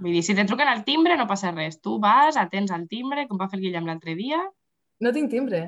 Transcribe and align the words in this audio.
Vull 0.00 0.16
dir, 0.16 0.22
si 0.24 0.34
te 0.36 0.46
truquen 0.48 0.68
al 0.70 0.82
timbre 0.86 1.16
no 1.20 1.26
passa 1.28 1.52
res. 1.52 1.76
Tu 1.84 1.98
vas, 2.00 2.38
atens 2.40 2.72
al 2.72 2.86
timbre, 2.88 3.26
com 3.28 3.40
va 3.40 3.50
fer 3.52 3.58
el 3.58 3.66
Guillem 3.66 3.88
l'altre 3.88 4.14
dia. 4.16 4.40
No 5.04 5.12
tinc 5.12 5.28
timbre. 5.32 5.60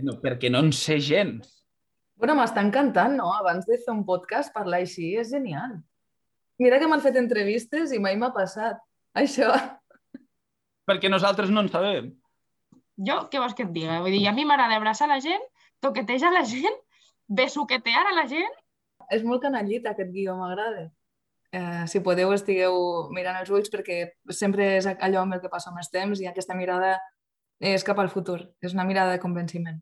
No, 0.00 0.16
perquè 0.22 0.48
no 0.52 0.62
en 0.64 0.72
sé 0.76 0.98
gens. 1.04 1.52
Bueno, 2.16 2.36
m'està 2.38 2.64
encantant, 2.64 3.16
no? 3.18 3.28
Abans 3.36 3.68
de 3.68 3.76
fer 3.82 3.92
un 3.92 4.02
podcast, 4.08 4.54
parlar 4.54 4.80
així 4.80 5.12
és 5.20 5.32
genial. 5.32 5.76
Mira 6.60 6.78
que 6.80 6.88
m'han 6.88 7.04
fet 7.04 7.16
entrevistes 7.20 7.92
i 7.92 8.00
mai 8.00 8.16
m'ha 8.16 8.32
passat. 8.32 8.80
Això. 9.16 9.52
Perquè 10.88 11.12
nosaltres 11.12 11.52
no 11.52 11.64
en 11.64 11.68
sabem. 11.72 12.10
Jo, 12.96 13.22
què 13.28 13.40
vols 13.42 13.56
que 13.56 13.66
et 13.66 13.72
diga? 13.74 14.00
Vull 14.04 14.16
dir, 14.16 14.24
a 14.28 14.32
mi 14.32 14.48
m'agrada 14.48 14.78
abraçar 14.80 15.08
la 15.10 15.20
gent, 15.20 15.42
toquetejar 15.84 16.32
la 16.32 16.44
gent, 16.48 16.76
besuquetear 17.28 18.06
a 18.08 18.14
la 18.16 18.24
gent. 18.30 18.56
És 19.12 19.24
molt 19.24 19.44
canallita 19.44 19.92
aquest 19.92 20.12
guió, 20.14 20.36
m'agrada. 20.40 20.88
Eh, 21.56 21.84
si 21.90 22.02
podeu, 22.04 22.32
estigueu 22.34 22.76
mirant 23.16 23.38
els 23.40 23.50
ulls 23.54 23.72
perquè 23.72 23.98
sempre 24.40 24.66
és 24.76 24.88
allò 24.92 25.22
amb 25.22 25.36
el 25.36 25.42
que 25.44 25.52
passa 25.52 25.72
els 25.72 25.92
temps 25.94 26.20
i 26.20 26.28
aquesta 26.28 26.56
mirada 26.58 26.96
és 27.74 27.86
cap 27.86 28.00
al 28.02 28.12
futur. 28.12 28.40
És 28.60 28.74
una 28.76 28.84
mirada 28.84 29.14
de 29.16 29.22
convenciment. 29.22 29.80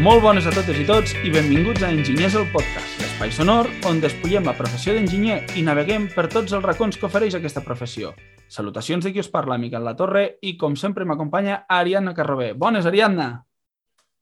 Molt 0.00 0.22
bones 0.24 0.46
a 0.48 0.50
totes 0.54 0.78
i 0.80 0.84
tots 0.88 1.10
i 1.28 1.28
benvinguts 1.28 1.82
a 1.84 1.90
Enginyers 1.92 2.32
el 2.40 2.46
Podcast, 2.54 2.94
l'espai 3.02 3.28
sonor 3.36 3.66
on 3.84 3.98
despullem 4.00 4.46
la 4.48 4.54
professió 4.56 4.94
d'enginyer 4.96 5.42
i 5.60 5.64
naveguem 5.66 6.06
per 6.14 6.24
tots 6.32 6.54
els 6.56 6.64
racons 6.64 6.96
que 6.96 7.04
ofereix 7.04 7.36
aquesta 7.36 7.60
professió. 7.66 8.14
Salutacions 8.48 9.04
de 9.04 9.12
qui 9.12 9.20
us 9.20 9.28
parla, 9.28 9.58
Miquel 9.60 9.84
La 9.84 9.92
Torre, 9.98 10.22
i 10.40 10.54
com 10.56 10.78
sempre 10.80 11.04
m'acompanya 11.04 11.66
Ariadna 11.68 12.16
Carrobé. 12.16 12.54
Bones, 12.56 12.88
Ariadna! 12.88 13.28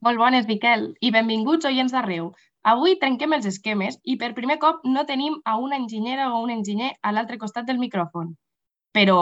Molt 0.03 0.19
bones, 0.19 0.51
Miquel, 0.51 0.89
i 0.99 1.15
benvinguts 1.15 1.71
oients 1.71 1.95
d'arreu. 1.95 2.33
Avui 2.67 2.99
trenquem 2.99 3.39
els 3.39 3.47
esquemes 3.47 4.03
i 4.03 4.19
per 4.19 4.35
primer 4.35 4.59
cop 4.59 4.83
no 4.83 5.07
tenim 5.07 5.39
a 5.45 5.61
una 5.63 5.79
enginyera 5.79 6.33
o 6.33 6.43
un 6.43 6.51
enginyer 6.59 6.97
a 7.03 7.15
l'altre 7.15 7.39
costat 7.39 7.71
del 7.71 7.79
micròfon. 7.79 8.35
Però 8.91 9.21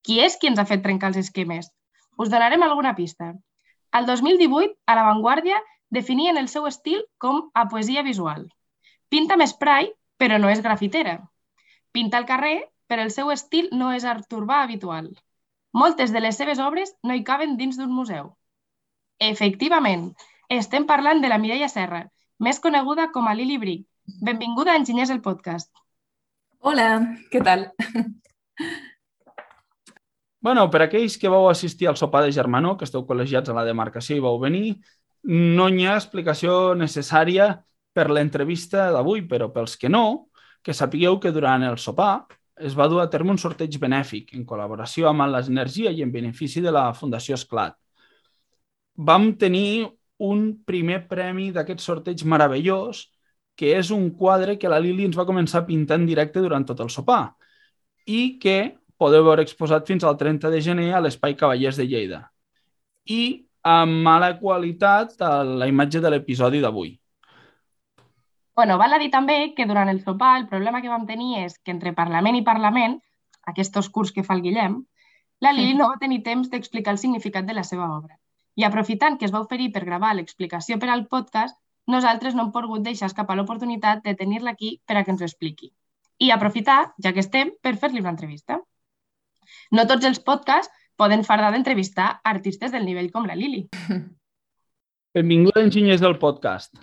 qui 0.00 0.22
és 0.24 0.40
qui 0.40 0.48
ens 0.48 0.56
ha 0.56 0.70
fet 0.72 0.80
trencar 0.80 1.12
els 1.12 1.20
esquemes? 1.28 1.68
Us 2.16 2.32
donarem 2.32 2.64
alguna 2.64 2.96
pista. 2.96 3.34
Al 3.92 4.08
2018, 4.08 4.72
a 4.86 4.96
La 4.96 5.04
Vanguardia, 5.04 5.60
definien 5.90 6.36
el 6.36 6.48
seu 6.48 6.66
estil 6.66 7.04
com 7.18 7.48
a 7.54 7.66
poesia 7.68 8.02
visual. 8.02 8.46
Pinta 9.08 9.36
amb 9.36 9.46
spray, 9.48 9.92
però 10.20 10.38
no 10.38 10.50
és 10.52 10.62
grafitera. 10.64 11.18
Pinta 11.92 12.18
al 12.18 12.26
carrer, 12.28 12.68
però 12.88 13.04
el 13.04 13.12
seu 13.14 13.30
estil 13.32 13.70
no 13.72 13.92
és 13.92 14.04
art 14.04 14.32
urbà 14.32 14.62
habitual. 14.64 15.10
Moltes 15.72 16.12
de 16.12 16.20
les 16.20 16.36
seves 16.36 16.58
obres 16.58 16.94
no 17.02 17.14
hi 17.14 17.24
caben 17.24 17.56
dins 17.56 17.76
d'un 17.80 17.92
museu. 17.92 18.32
Efectivament, 19.18 20.12
estem 20.48 20.86
parlant 20.86 21.20
de 21.20 21.28
la 21.28 21.38
Mireia 21.38 21.68
Serra, 21.68 22.06
més 22.38 22.60
coneguda 22.62 23.10
com 23.12 23.28
a 23.28 23.34
Lili 23.34 23.58
Brick. 23.58 23.86
Benvinguda 24.24 24.72
a 24.72 24.80
Enginyers 24.80 25.10
el 25.12 25.20
podcast. 25.20 25.68
Hola, 26.60 26.88
què 27.32 27.42
tal? 27.44 27.68
Bueno, 30.40 30.68
per 30.70 30.84
aquells 30.84 31.16
que 31.18 31.30
vau 31.30 31.48
assistir 31.50 31.88
al 31.90 31.96
sopar 31.98 32.22
de 32.24 32.32
Germanó, 32.32 32.76
que 32.78 32.86
esteu 32.86 33.02
col·legiats 33.06 33.50
a 33.50 33.56
la 33.56 33.64
demarcació 33.66 34.16
i 34.16 34.22
vau 34.22 34.38
venir, 34.38 34.78
no 35.24 35.68
hi 35.68 35.86
ha 35.86 35.96
explicació 35.98 36.74
necessària 36.78 37.48
per 37.92 38.08
l'entrevista 38.10 38.90
d'avui, 38.94 39.24
però 39.28 39.50
pels 39.52 39.76
que 39.76 39.90
no, 39.90 40.30
que 40.62 40.74
sapigueu 40.74 41.18
que 41.20 41.32
durant 41.32 41.64
el 41.66 41.78
sopar 41.78 42.26
es 42.58 42.74
va 42.78 42.88
dur 42.90 43.00
a 43.02 43.10
terme 43.10 43.30
un 43.30 43.38
sorteig 43.38 43.78
benèfic 43.78 44.34
en 44.34 44.44
col·laboració 44.46 45.08
amb 45.10 45.28
les 45.32 45.48
Energia 45.50 45.90
i 45.94 46.02
en 46.02 46.12
benefici 46.12 46.60
de 46.60 46.72
la 46.74 46.88
Fundació 46.94 47.36
Esclat. 47.38 47.76
Vam 48.96 49.32
tenir 49.38 49.86
un 50.18 50.42
primer 50.66 51.04
premi 51.08 51.52
d'aquest 51.54 51.80
sorteig 51.80 52.24
meravellós, 52.26 53.06
que 53.58 53.74
és 53.78 53.90
un 53.94 54.10
quadre 54.10 54.56
que 54.58 54.70
la 54.70 54.78
Lili 54.82 55.06
ens 55.06 55.18
va 55.18 55.26
començar 55.26 55.62
a 55.62 55.66
pintar 55.66 55.98
en 55.98 56.06
directe 56.06 56.42
durant 56.42 56.66
tot 56.66 56.80
el 56.82 56.90
sopar 56.94 57.34
i 58.06 58.38
que 58.42 58.78
podeu 58.98 59.24
veure 59.26 59.42
exposat 59.46 59.86
fins 59.86 60.04
al 60.06 60.16
30 60.18 60.50
de 60.50 60.60
gener 60.62 60.92
a 60.94 61.00
l'Espai 61.02 61.34
Cavallers 61.38 61.78
de 61.78 61.86
Lleida. 61.86 62.20
I 63.06 63.47
amb 63.62 64.02
mala 64.04 64.34
qualitat 64.38 65.20
a 65.22 65.42
la 65.44 65.66
imatge 65.66 66.00
de 66.00 66.10
l'episodi 66.10 66.60
d'avui. 66.60 66.92
Bueno, 68.58 68.78
val 68.78 68.94
a 68.94 68.98
dir 68.98 69.10
també 69.10 69.54
que 69.54 69.66
durant 69.66 69.88
el 69.88 70.00
sopar 70.02 70.36
el 70.40 70.48
problema 70.50 70.82
que 70.82 70.90
vam 70.90 71.06
tenir 71.06 71.44
és 71.44 71.58
que 71.58 71.70
entre 71.70 71.94
Parlament 71.94 72.36
i 72.36 72.46
Parlament, 72.46 72.98
aquests 73.46 73.88
curs 73.94 74.10
que 74.12 74.24
fa 74.26 74.34
el 74.34 74.42
Guillem, 74.42 74.80
la 75.40 75.52
Lili 75.52 75.74
no 75.78 75.86
va 75.90 76.00
tenir 76.00 76.24
temps 76.26 76.50
d'explicar 76.50 76.92
el 76.96 76.98
significat 76.98 77.46
de 77.46 77.54
la 77.54 77.62
seva 77.62 77.86
obra. 77.96 78.18
I 78.58 78.64
aprofitant 78.66 79.18
que 79.18 79.26
es 79.28 79.34
va 79.34 79.44
oferir 79.44 79.70
per 79.74 79.84
gravar 79.86 80.14
l'explicació 80.18 80.78
per 80.82 80.88
al 80.90 81.06
podcast, 81.06 81.54
nosaltres 81.86 82.34
no 82.34 82.46
hem 82.46 82.50
pogut 82.56 82.82
deixar 82.82 83.06
escapar 83.06 83.36
l'oportunitat 83.38 84.02
de 84.02 84.16
tenir-la 84.18 84.56
aquí 84.56 84.80
per 84.84 84.96
a 84.98 85.04
que 85.04 85.14
ens 85.14 85.22
ho 85.22 85.28
expliqui. 85.28 85.70
I 86.18 86.32
aprofitar, 86.34 86.80
ja 86.98 87.12
que 87.14 87.22
estem, 87.22 87.54
per 87.62 87.76
fer-li 87.78 88.02
una 88.02 88.10
entrevista. 88.16 88.58
No 89.70 89.86
tots 89.86 90.04
els 90.10 90.18
podcasts 90.18 90.74
poden 90.98 91.22
fardar 91.24 91.52
d'entrevistar 91.54 92.18
artistes 92.26 92.74
del 92.74 92.84
nivell 92.84 93.12
com 93.14 93.26
la 93.26 93.38
Lili. 93.38 93.68
Benvinguda, 95.14 95.62
enginyers 95.62 96.02
del 96.02 96.18
podcast. 96.18 96.74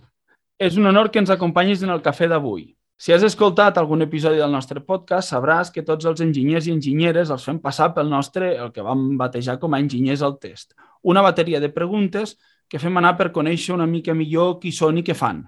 És 0.58 0.80
un 0.80 0.88
honor 0.88 1.12
que 1.12 1.20
ens 1.20 1.32
acompanyis 1.34 1.84
en 1.84 1.92
el 1.94 2.02
cafè 2.02 2.30
d'avui. 2.32 2.70
Si 2.96 3.12
has 3.12 3.26
escoltat 3.28 3.76
algun 3.78 4.06
episodi 4.06 4.40
del 4.40 4.54
nostre 4.56 4.80
podcast, 4.80 5.34
sabràs 5.34 5.68
que 5.76 5.84
tots 5.84 6.08
els 6.08 6.22
enginyers 6.24 6.70
i 6.70 6.72
enginyeres 6.72 7.32
els 7.34 7.44
fem 7.44 7.60
passar 7.60 7.90
pel 7.94 8.08
nostre, 8.08 8.54
el 8.56 8.72
que 8.72 8.86
vam 8.86 9.18
batejar 9.20 9.58
com 9.60 9.76
a 9.76 9.82
enginyers 9.84 10.24
al 10.24 10.38
test. 10.40 10.72
Una 11.04 11.24
bateria 11.26 11.60
de 11.60 11.70
preguntes 11.76 12.38
que 12.72 12.80
fem 12.80 12.96
anar 12.98 13.18
per 13.20 13.34
conèixer 13.36 13.76
una 13.76 13.86
mica 13.86 14.16
millor 14.16 14.56
qui 14.62 14.72
són 14.72 15.02
i 15.02 15.04
què 15.04 15.14
fan. 15.14 15.44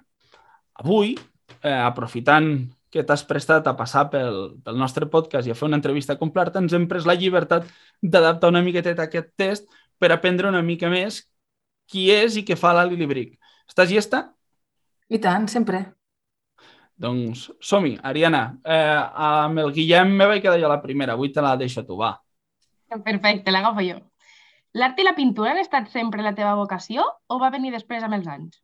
Avui, 0.84 1.16
eh, 1.64 1.72
aprofitant 1.72 2.52
que 2.92 3.04
t'has 3.04 3.24
prestat 3.28 3.68
a 3.68 3.76
passar 3.78 4.08
pel, 4.12 4.38
pel 4.64 4.78
nostre 4.80 5.08
podcast 5.12 5.48
i 5.48 5.52
a 5.52 5.58
fer 5.58 5.68
una 5.68 5.80
entrevista 5.80 6.16
completa, 6.20 6.62
ens 6.64 6.74
hem 6.74 6.88
pres 6.88 7.08
la 7.10 7.18
llibertat 7.20 7.68
d'adaptar 8.02 8.52
una 8.54 8.64
miqueta 8.64 8.96
aquest 9.04 9.34
test 9.36 9.68
per 10.00 10.12
aprendre 10.14 10.48
una 10.50 10.64
mica 10.64 10.90
més 10.94 11.26
qui 11.92 12.10
és 12.12 12.38
i 12.40 12.44
què 12.48 12.58
fa 12.60 12.74
la 12.76 12.86
Lili 12.88 13.08
Brick. 13.10 13.38
Estàs 13.68 13.92
llesta? 13.92 14.24
I 15.08 15.20
tant, 15.24 15.48
sempre. 15.52 15.84
Doncs 16.98 17.48
som-hi. 17.62 17.96
Ariana, 18.04 18.44
eh, 18.66 19.02
amb 19.30 19.60
el 19.64 19.74
Guillem 19.76 20.16
me 20.18 20.28
vaig 20.28 20.42
quedar 20.42 20.60
jo 20.60 20.72
la 20.72 20.82
primera, 20.82 21.14
avui 21.14 21.32
te 21.32 21.44
la 21.46 21.56
deixo 21.60 21.86
tu, 21.86 22.00
va. 22.00 22.16
Perfecte, 22.90 23.52
l'agafo 23.52 23.84
jo. 23.86 24.00
L'art 24.78 25.00
i 25.00 25.06
la 25.06 25.16
pintura 25.18 25.52
han 25.54 25.62
estat 25.62 25.92
sempre 25.94 26.24
la 26.24 26.34
teva 26.36 26.56
vocació 26.60 27.06
o 27.28 27.40
va 27.42 27.52
venir 27.54 27.72
després 27.74 28.04
amb 28.04 28.18
els 28.18 28.28
anys? 28.28 28.60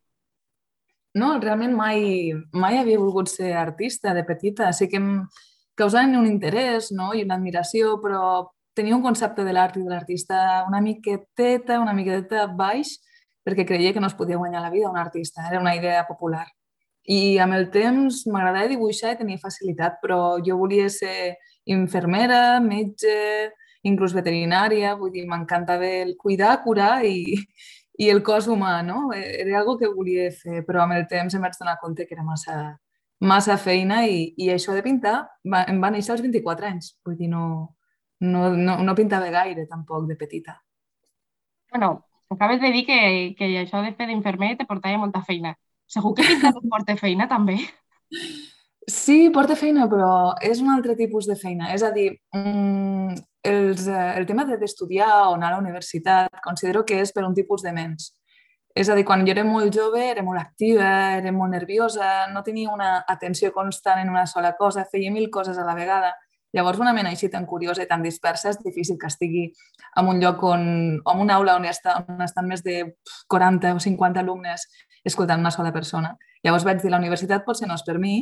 No, 1.13 1.35
realment 1.39 1.75
mai, 1.77 2.33
mai 2.57 2.79
havia 2.79 2.97
volgut 2.97 3.29
ser 3.29 3.53
artista 3.53 4.13
de 4.17 4.23
petita. 4.25 4.71
Sí 4.73 4.87
que 4.89 4.97
em 4.97 5.09
causaven 5.77 6.17
un 6.17 6.25
interès 6.25 6.89
no? 6.91 7.11
i 7.13 7.21
una 7.25 7.37
admiració, 7.37 7.99
però 8.01 8.49
tenia 8.73 8.95
un 8.97 9.03
concepte 9.05 9.45
de 9.45 9.53
l'art 9.53 9.77
i 9.77 9.83
de 9.83 9.91
l'artista 9.91 10.63
una 10.67 10.81
miqueteta, 10.81 11.79
una 11.81 11.93
miqueteta 11.93 12.47
baix, 12.57 12.95
perquè 13.45 13.65
creia 13.67 13.93
que 13.93 14.01
no 14.01 14.09
es 14.09 14.17
podia 14.17 14.39
guanyar 14.41 14.63
la 14.63 14.71
vida 14.73 14.89
un 14.89 14.97
artista. 14.97 15.45
Era 15.49 15.61
una 15.61 15.75
idea 15.75 16.05
popular. 16.07 16.47
I 17.03 17.37
amb 17.43 17.53
el 17.59 17.69
temps 17.69 18.23
m'agradava 18.31 18.71
dibuixar 18.71 19.13
i 19.13 19.19
tenia 19.19 19.41
facilitat, 19.41 19.99
però 20.01 20.39
jo 20.41 20.57
volia 20.57 20.87
ser 20.89 21.35
infermera, 21.69 22.59
metge, 22.63 23.51
inclús 23.83 24.15
veterinària, 24.15 24.95
vull 24.95 25.11
dir, 25.11 25.27
m'encantava 25.27 25.89
cuidar, 26.17 26.55
curar 26.63 27.03
i, 27.05 27.35
i 28.01 28.09
el 28.09 28.23
cos 28.25 28.47
humà, 28.49 28.81
no? 28.85 29.11
Era 29.13 29.59
algo 29.59 29.77
que 29.77 29.91
volia 29.91 30.31
fer, 30.33 30.63
però 30.65 30.83
amb 30.83 30.97
el 30.97 31.05
temps 31.09 31.35
em 31.35 31.43
vaig 31.43 31.57
donar 31.59 31.77
compte 31.81 32.07
que 32.07 32.15
era 32.15 32.25
massa, 32.25 32.57
massa 33.21 33.57
feina 33.57 34.03
i, 34.09 34.33
i 34.37 34.49
això 34.53 34.73
de 34.73 34.83
pintar 34.85 35.15
va, 35.45 35.63
em 35.69 35.81
va 35.81 35.91
néixer 35.93 36.15
als 36.15 36.23
24 36.25 36.69
anys. 36.71 36.93
Vull 37.05 37.17
dir, 37.19 37.29
no, 37.29 37.43
no, 38.23 38.49
no, 38.55 38.79
no 38.83 38.95
pintava 38.97 39.29
gaire 39.33 39.67
tampoc 39.69 40.07
de 40.09 40.17
petita. 40.17 40.57
Bueno, 41.71 42.05
acabes 42.29 42.61
de 42.61 42.71
dir 42.71 42.85
que, 42.85 42.99
que 43.37 43.51
això 43.61 43.83
de 43.85 43.93
fer 43.97 44.09
d'infermer 44.09 44.55
te 44.57 44.67
portava 44.69 45.01
molta 45.01 45.23
feina. 45.25 45.53
Segur 45.85 46.15
que 46.17 46.25
pintar 46.27 46.53
porta 46.73 46.97
feina 46.97 47.29
també. 47.29 47.59
Sí, 48.89 49.29
porta 49.33 49.55
feina, 49.55 49.87
però 49.89 50.33
és 50.43 50.59
un 50.61 50.73
altre 50.73 50.95
tipus 50.99 51.29
de 51.29 51.37
feina. 51.39 51.71
És 51.73 51.85
a 51.85 51.91
dir, 51.95 52.09
mm, 52.35 53.15
els, 53.43 53.87
eh, 53.87 54.17
el 54.17 54.25
tema 54.25 54.45
d'estudiar 54.45 55.27
o 55.27 55.35
anar 55.35 55.51
a 55.51 55.55
la 55.55 55.61
universitat 55.61 56.41
considero 56.43 56.85
que 56.85 57.01
és 57.01 57.11
per 57.11 57.25
un 57.27 57.33
tipus 57.33 57.61
de 57.61 57.73
mens. 57.73 58.13
És 58.73 58.89
a 58.89 58.95
dir, 58.95 59.05
quan 59.05 59.25
jo 59.25 59.31
era 59.31 59.43
molt 59.45 59.73
jove 59.75 60.01
era 60.09 60.23
molt 60.23 60.39
activa, 60.41 61.17
era 61.19 61.31
molt 61.31 61.51
nerviosa, 61.51 62.27
no 62.33 62.41
tenia 62.41 62.71
una 62.73 63.03
atenció 63.07 63.51
constant 63.53 63.99
en 64.01 64.09
una 64.09 64.25
sola 64.25 64.55
cosa, 64.57 64.87
feia 64.91 65.11
mil 65.11 65.29
coses 65.29 65.57
a 65.57 65.65
la 65.65 65.75
vegada 65.75 66.15
Llavors, 66.53 66.77
una 66.77 66.93
mena 66.93 67.09
així 67.09 67.31
tan 67.33 67.47
curiosa 67.49 67.81
i 67.81 67.89
tan 67.89 68.03
dispersa 68.05 68.51
és 68.51 68.59
difícil 68.61 68.99
que 69.01 69.09
estigui 69.09 69.47
en 69.97 70.09
un 70.09 70.19
lloc 70.21 70.43
on, 70.45 70.65
en 71.01 71.21
una 71.23 71.39
aula 71.39 71.55
on, 71.57 71.65
està, 71.65 71.95
on 72.05 72.21
estan 72.21 72.45
més 72.49 72.61
de 72.61 72.75
40 73.33 73.73
o 73.73 73.81
50 73.81 74.21
alumnes 74.21 74.67
escoltant 75.03 75.41
una 75.41 75.51
sola 75.51 75.73
persona. 75.73 76.13
Llavors 76.45 76.67
vaig 76.67 76.83
dir, 76.83 76.91
la 76.93 77.01
universitat 77.01 77.41
potser 77.47 77.67
no 77.67 77.73
és 77.79 77.83
per 77.87 77.97
mi, 77.97 78.19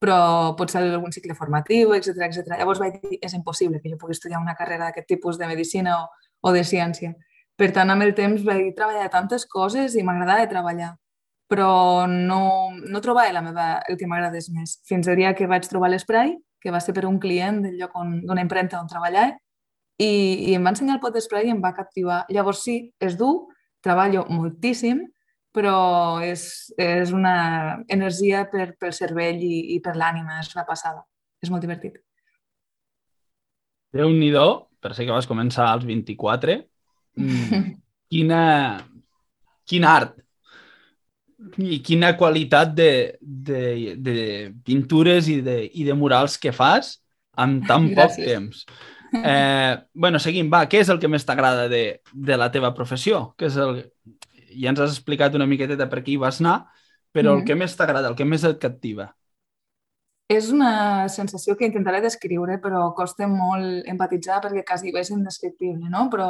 però 0.00 0.54
pot 0.58 0.72
ser 0.72 0.82
algun 0.82 1.12
cicle 1.14 1.36
formatiu, 1.38 1.94
etc 1.96 2.26
etc. 2.28 2.58
Llavors 2.58 2.80
vaig 2.82 2.98
dir, 3.02 3.18
és 3.22 3.36
impossible 3.36 3.80
que 3.80 3.92
jo 3.92 3.98
pugui 4.00 4.16
estudiar 4.16 4.42
una 4.42 4.56
carrera 4.58 4.88
d'aquest 4.88 5.08
tipus 5.08 5.38
de 5.38 5.48
medicina 5.50 6.00
o, 6.02 6.08
o 6.44 6.52
de 6.52 6.64
ciència. 6.64 7.14
Per 7.56 7.70
tant, 7.72 7.90
amb 7.90 8.02
el 8.02 8.14
temps 8.14 8.42
vaig 8.44 8.72
treballar 8.74 9.08
tantes 9.12 9.46
coses 9.46 9.94
i 9.94 10.02
m'agradava 10.02 10.48
treballar, 10.50 10.90
però 11.48 12.06
no, 12.10 12.40
no 12.74 13.00
trobava 13.04 13.32
la 13.32 13.44
meva, 13.44 13.68
el 13.88 13.98
que 14.00 14.08
m'agradés 14.10 14.50
més. 14.50 14.80
Fins 14.88 15.08
al 15.08 15.20
dia 15.20 15.34
que 15.38 15.48
vaig 15.50 15.68
trobar 15.70 15.92
l'esprai, 15.92 16.34
que 16.60 16.72
va 16.74 16.80
ser 16.80 16.94
per 16.96 17.06
un 17.06 17.20
client 17.20 17.62
del 17.62 17.78
lloc 17.78 17.94
d'una 18.24 18.42
impremta 18.42 18.80
on 18.80 18.90
treballava, 18.90 19.36
i, 20.00 20.50
i 20.50 20.54
em 20.56 20.64
va 20.64 20.72
ensenyar 20.74 20.96
el 20.96 21.02
pot 21.02 21.14
d'esprai 21.14 21.46
i 21.46 21.52
em 21.54 21.60
va 21.62 21.74
captivar. 21.76 22.24
Llavors 22.34 22.64
sí, 22.66 22.78
és 22.98 23.14
dur, 23.20 23.46
treballo 23.84 24.24
moltíssim, 24.32 25.04
però 25.54 25.76
és, 26.24 26.72
és 26.80 27.12
una 27.14 27.36
energia 27.92 28.42
per, 28.50 28.72
pel 28.80 28.94
cervell 28.96 29.38
i, 29.38 29.76
i 29.76 29.78
per 29.84 29.94
l'ànima, 29.98 30.40
és 30.42 30.50
una 30.56 30.66
passada. 30.66 31.04
És 31.44 31.52
molt 31.52 31.62
divertit. 31.62 32.00
Déu-n'hi-do, 33.94 34.48
per 34.82 34.92
ser 34.96 35.06
que 35.06 35.14
vas 35.14 35.28
començar 35.30 35.68
als 35.70 35.86
24, 35.86 36.58
mm, 37.20 37.62
quina, 38.12 38.42
quin 39.70 39.86
art 39.86 40.18
i 41.60 41.78
quina 41.84 42.14
qualitat 42.18 42.72
de, 42.74 42.90
de, 43.20 43.94
de 44.00 44.16
pintures 44.66 45.28
i 45.30 45.38
de, 45.44 45.60
i 45.70 45.86
de 45.86 45.94
murals 45.94 46.38
que 46.40 46.54
fas 46.56 46.96
en 47.38 47.60
tan 47.68 47.90
Gràcies. 47.92 48.00
poc 48.00 48.18
temps. 48.18 48.66
Eh, 49.14 49.74
bueno, 49.94 50.18
seguim, 50.18 50.48
va, 50.50 50.64
què 50.66 50.80
és 50.82 50.90
el 50.90 50.98
que 50.98 51.10
més 51.10 51.26
t'agrada 51.26 51.68
de, 51.70 52.00
de 52.10 52.38
la 52.40 52.50
teva 52.50 52.72
professió? 52.74 53.28
Què 53.38 53.46
és 53.46 53.58
el, 53.62 53.84
ja 54.54 54.72
ens 54.72 54.80
has 54.80 54.96
explicat 54.96 55.34
una 55.34 55.48
miqueteta 55.50 55.88
per 55.90 56.02
què 56.04 56.14
hi 56.14 56.22
vas 56.22 56.40
anar, 56.42 56.56
però 57.14 57.32
mm. 57.32 57.40
el 57.40 57.44
que 57.48 57.58
més 57.58 57.76
t'agrada, 57.78 58.10
el 58.10 58.16
que 58.18 58.26
més 58.28 58.46
et 58.46 58.58
captiva? 58.62 59.10
És 60.32 60.48
una 60.50 61.06
sensació 61.12 61.54
que 61.56 61.66
intentaré 61.68 62.00
descriure, 62.00 62.56
però 62.62 62.86
costa 62.96 63.28
molt 63.28 63.88
empatitzar 63.90 64.40
perquè 64.44 64.64
quasi 64.64 64.92
és 64.96 65.10
indescriptible, 65.12 65.90
no? 65.92 66.08
Però 66.10 66.28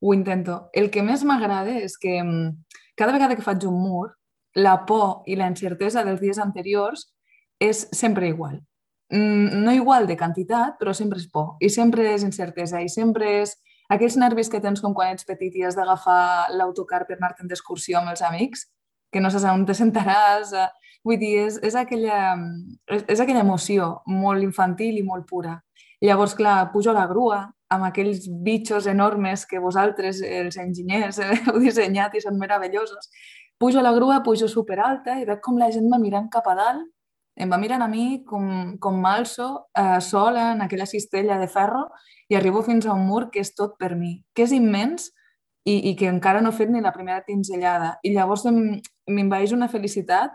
ho 0.00 0.14
intento. 0.14 0.68
El 0.74 0.90
que 0.90 1.02
més 1.02 1.22
m'agrada 1.24 1.78
és 1.78 1.96
que 1.98 2.18
mm, 2.22 2.50
cada 2.98 3.14
vegada 3.14 3.36
que 3.36 3.46
faig 3.46 3.64
un 3.68 3.78
mur, 3.80 4.08
la 4.56 4.80
por 4.88 5.22
i 5.28 5.36
la 5.36 5.48
incertesa 5.52 6.02
dels 6.04 6.20
dies 6.20 6.40
anteriors 6.42 7.06
és 7.60 7.86
sempre 7.92 8.28
igual. 8.28 8.58
Mm, 9.12 9.62
no 9.62 9.72
igual 9.72 10.06
de 10.06 10.16
quantitat, 10.16 10.76
però 10.80 10.92
sempre 10.92 11.20
és 11.22 11.28
por. 11.30 11.54
I 11.60 11.70
sempre 11.70 12.10
és 12.14 12.24
incertesa 12.26 12.82
i 12.82 12.88
sempre 12.90 13.42
és 13.42 13.54
aquells 13.92 14.16
nervis 14.20 14.50
que 14.52 14.60
tens 14.62 14.82
com 14.82 14.94
quan 14.94 15.14
ets 15.14 15.26
petit 15.28 15.54
i 15.56 15.64
has 15.66 15.76
d'agafar 15.78 16.52
l'autocar 16.54 17.04
per 17.06 17.16
anar-te'n 17.16 17.50
d'excursió 17.50 18.00
amb 18.00 18.12
els 18.14 18.22
amics, 18.26 18.66
que 19.12 19.22
no 19.22 19.30
saps 19.30 19.46
on 19.52 19.66
te 19.66 19.76
sentaràs. 19.78 20.52
Eh, 20.52 20.68
vull 21.06 21.20
dir, 21.20 21.34
és, 21.46 21.60
és, 21.62 21.76
aquella, 21.78 22.34
és, 22.90 23.04
és 23.14 23.22
aquella 23.22 23.44
emoció 23.46 23.92
molt 24.10 24.42
infantil 24.42 24.98
i 24.98 25.06
molt 25.06 25.28
pura. 25.28 25.60
Llavors, 26.02 26.34
clar, 26.36 26.72
pujo 26.72 26.90
a 26.92 26.96
la 26.96 27.06
grua 27.08 27.44
amb 27.72 27.86
aquells 27.86 28.26
bitxos 28.46 28.86
enormes 28.90 29.46
que 29.46 29.62
vosaltres, 29.62 30.20
els 30.22 30.58
enginyers, 30.62 31.20
heu 31.48 31.60
dissenyat 31.62 32.14
i 32.14 32.22
són 32.22 32.38
meravellosos. 32.42 33.10
Pujo 33.58 33.80
a 33.80 33.86
la 33.86 33.94
grua, 33.96 34.20
pujo 34.22 34.50
superalta 34.52 35.16
i 35.16 35.24
veig 35.24 35.40
com 35.42 35.56
la 35.58 35.70
gent 35.72 35.88
va 35.92 36.02
mirant 36.02 36.28
cap 36.32 36.46
a 36.50 36.54
dalt 36.58 36.84
em 37.36 37.52
va 37.52 37.58
mirant 37.60 37.84
a 37.84 37.88
mi 37.88 38.24
com, 38.24 38.76
com 38.80 39.00
malso, 39.00 39.68
eh, 39.76 40.00
sola 40.00 40.52
en 40.54 40.62
aquella 40.64 40.86
cistella 40.88 41.36
de 41.38 41.48
ferro 41.52 41.84
i 42.28 42.36
arribo 42.36 42.62
fins 42.64 42.86
a 42.86 42.94
un 42.96 43.04
mur 43.06 43.28
que 43.30 43.42
és 43.44 43.52
tot 43.54 43.76
per 43.78 43.94
mi, 43.96 44.16
que 44.34 44.46
és 44.46 44.54
immens 44.56 45.10
i, 45.66 45.90
i 45.90 45.94
que 45.98 46.08
encara 46.08 46.40
no 46.40 46.54
he 46.54 46.56
fet 46.56 46.72
ni 46.72 46.80
la 46.80 46.94
primera 46.94 47.22
pinzellada. 47.26 47.96
I 48.02 48.14
llavors 48.14 48.46
m'envaeix 48.48 49.52
una 49.52 49.68
felicitat 49.68 50.34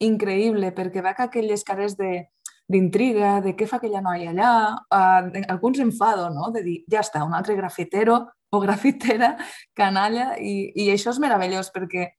increïble 0.00 0.72
perquè 0.74 1.04
veig 1.04 1.20
aquelles 1.20 1.64
cares 1.66 1.98
de 1.98 2.28
d'intriga, 2.68 3.38
de 3.40 3.54
què 3.56 3.64
fa 3.64 3.78
aquella 3.78 4.02
noia 4.04 4.28
allà, 4.28 4.48
uh, 4.92 5.44
alguns 5.48 5.78
enfado, 5.80 6.28
no? 6.28 6.50
de 6.52 6.60
dir, 6.66 6.74
ja 6.92 7.00
està, 7.00 7.22
un 7.24 7.32
altre 7.32 7.56
grafitero 7.56 8.18
o 8.52 8.60
grafitera 8.60 9.30
canalla, 9.76 10.34
i, 10.36 10.68
i 10.76 10.90
això 10.92 11.14
és 11.14 11.20
meravellós 11.22 11.72
perquè 11.72 12.10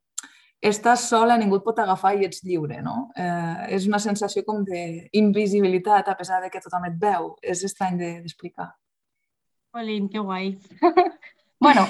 estàs 0.62 1.08
sola, 1.08 1.38
ningú 1.40 1.60
et 1.60 1.64
pot 1.64 1.80
agafar 1.80 2.14
i 2.18 2.26
ets 2.28 2.44
lliure, 2.44 2.82
no? 2.84 3.10
Eh, 3.16 3.76
és 3.78 3.88
una 3.88 4.00
sensació 4.04 4.44
com 4.48 4.64
d'invisibilitat 4.68 6.10
a 6.12 6.16
pesar 6.20 6.42
de 6.44 6.50
que 6.52 6.62
tothom 6.64 6.86
et 6.90 6.98
veu. 7.00 7.34
És 7.42 7.64
estrany 7.64 7.98
d'explicar. 8.00 8.68
De, 8.68 9.80
Olin, 9.80 10.10
que 10.10 10.20
guai. 10.20 10.58
bueno, 11.66 11.86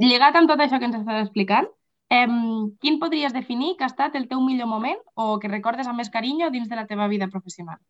lligat 0.00 0.36
amb 0.38 0.48
tot 0.48 0.60
això 0.60 0.80
que 0.80 0.88
ens 0.88 1.00
estàs 1.02 1.26
explicant, 1.26 1.68
eh, 2.08 2.28
quin 2.80 3.00
podries 3.02 3.36
definir 3.36 3.74
que 3.76 3.84
ha 3.84 3.92
estat 3.92 4.16
el 4.16 4.28
teu 4.30 4.40
millor 4.40 4.70
moment 4.70 5.00
o 5.14 5.38
que 5.40 5.52
recordes 5.52 5.90
amb 5.90 6.00
més 6.00 6.12
carinyo 6.12 6.50
dins 6.54 6.70
de 6.70 6.80
la 6.80 6.86
teva 6.86 7.08
vida 7.12 7.28
professional? 7.28 7.80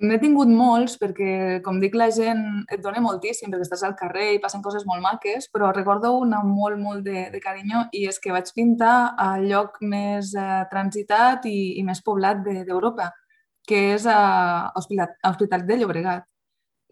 N'he 0.00 0.16
tingut 0.18 0.48
molts 0.50 0.96
perquè, 0.98 1.60
com 1.62 1.76
dic, 1.78 1.94
la 1.94 2.08
gent 2.10 2.40
et 2.72 2.80
dona 2.82 3.02
moltíssim 3.04 3.52
perquè 3.52 3.66
estàs 3.68 3.84
al 3.86 3.94
carrer 3.98 4.32
i 4.34 4.40
passen 4.42 4.62
coses 4.64 4.86
molt 4.88 5.04
maques, 5.04 5.46
però 5.52 5.70
recordo 5.70 6.14
una 6.18 6.40
molt, 6.42 6.80
molt 6.80 7.04
de, 7.06 7.28
de 7.30 7.40
carinyo 7.44 7.84
i 7.92 8.06
és 8.10 8.18
que 8.18 8.32
vaig 8.34 8.50
pintar 8.56 9.12
al 9.20 9.46
lloc 9.46 9.78
més 9.84 10.32
eh, 10.34 10.64
transitat 10.72 11.46
i, 11.46 11.78
i 11.78 11.84
més 11.86 12.02
poblat 12.02 12.42
d'Europa, 12.42 13.12
de, 13.12 13.38
que 13.68 13.80
és 13.94 14.08
a 14.10 14.72
Hospitalet 14.74 15.68
de 15.68 15.78
Llobregat. 15.78 16.26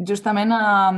Justament 0.06 0.52
a, 0.54 0.92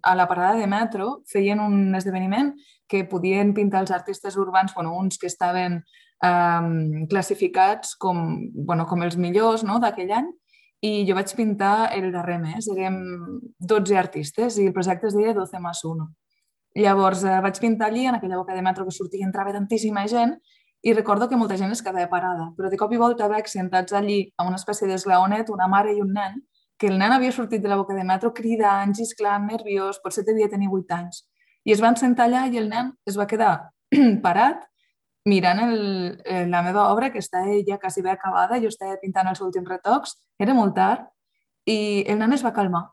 a 0.00 0.14
la 0.16 0.28
parada 0.28 0.56
de 0.60 0.70
metro 0.70 1.22
feien 1.28 1.60
un 1.60 1.94
esdeveniment 1.98 2.54
que 2.88 3.04
podien 3.04 3.52
pintar 3.56 3.82
els 3.82 3.92
artistes 3.92 4.36
urbans, 4.38 4.72
bueno, 4.74 4.94
uns 4.96 5.18
que 5.18 5.26
estaven 5.26 5.82
um, 6.24 7.06
classificats 7.10 7.96
com, 8.00 8.22
bueno, 8.54 8.86
com 8.86 9.02
els 9.02 9.18
millors 9.20 9.66
no, 9.66 9.80
d'aquell 9.82 10.14
any, 10.22 10.30
i 10.84 11.06
jo 11.08 11.14
vaig 11.16 11.32
pintar 11.36 11.90
el 11.96 12.10
darrer 12.12 12.38
mes. 12.42 12.68
Érem 12.72 13.00
12 13.58 13.96
artistes 13.98 14.58
i 14.58 14.66
el 14.68 14.74
projecte 14.76 15.08
es 15.08 15.16
deia 15.16 15.34
12 15.34 15.60
més 15.62 15.82
1. 15.84 16.06
Llavors 16.76 17.24
eh, 17.24 17.38
vaig 17.40 17.58
pintar 17.60 17.88
allí, 17.88 18.04
en 18.06 18.18
aquella 18.18 18.36
boca 18.36 18.54
de 18.54 18.62
metro 18.62 18.84
que 18.84 18.92
sortia 18.92 19.22
i 19.22 19.26
entrava 19.26 19.54
tantíssima 19.54 20.04
gent, 20.08 20.36
i 20.82 20.92
recordo 20.92 21.28
que 21.28 21.38
molta 21.40 21.56
gent 21.56 21.72
es 21.72 21.80
quedava 21.82 22.08
parada, 22.10 22.50
però 22.56 22.68
de 22.70 22.76
cop 22.76 22.92
i 22.92 23.00
volta 23.00 23.28
veig 23.32 23.48
sentats 23.48 23.96
allí 23.96 24.18
a 24.36 24.44
una 24.46 24.60
espècie 24.60 24.86
d'esglaonet, 24.86 25.48
una 25.50 25.66
mare 25.72 25.94
i 25.96 26.02
un 26.04 26.12
nen, 26.14 26.36
que 26.78 26.90
el 26.92 26.98
nen 27.00 27.14
havia 27.16 27.32
sortit 27.32 27.62
de 27.64 27.72
la 27.72 27.78
boca 27.80 27.96
de 27.96 28.04
metro 28.04 28.32
cridant, 28.36 28.92
xisclant, 28.94 29.48
nerviós, 29.48 30.02
potser 30.04 30.26
devia 30.28 30.50
tenir 30.52 30.68
8 30.68 30.98
anys. 30.98 31.24
I 31.64 31.72
es 31.72 31.80
van 31.82 31.96
sentar 31.96 32.28
allà 32.28 32.44
i 32.52 32.60
el 32.60 32.68
nen 32.68 32.92
es 33.08 33.16
va 33.18 33.26
quedar 33.26 33.54
parat 34.26 34.68
mirant 35.26 35.60
el, 35.64 36.22
eh, 36.24 36.46
la 36.46 36.62
meva 36.62 36.86
obra, 36.92 37.10
que 37.10 37.18
està 37.18 37.42
ja 37.66 37.80
quasi 37.82 38.02
bé 38.02 38.12
acabada, 38.12 38.60
jo 38.62 38.70
estava 38.70 38.96
pintant 39.02 39.26
els 39.26 39.42
últims 39.42 39.68
retocs, 39.68 40.14
era 40.38 40.54
molt 40.54 40.76
tard, 40.76 41.08
i 41.66 42.04
el 42.06 42.20
nen 42.20 42.36
es 42.36 42.44
va 42.46 42.54
calmar. 42.54 42.84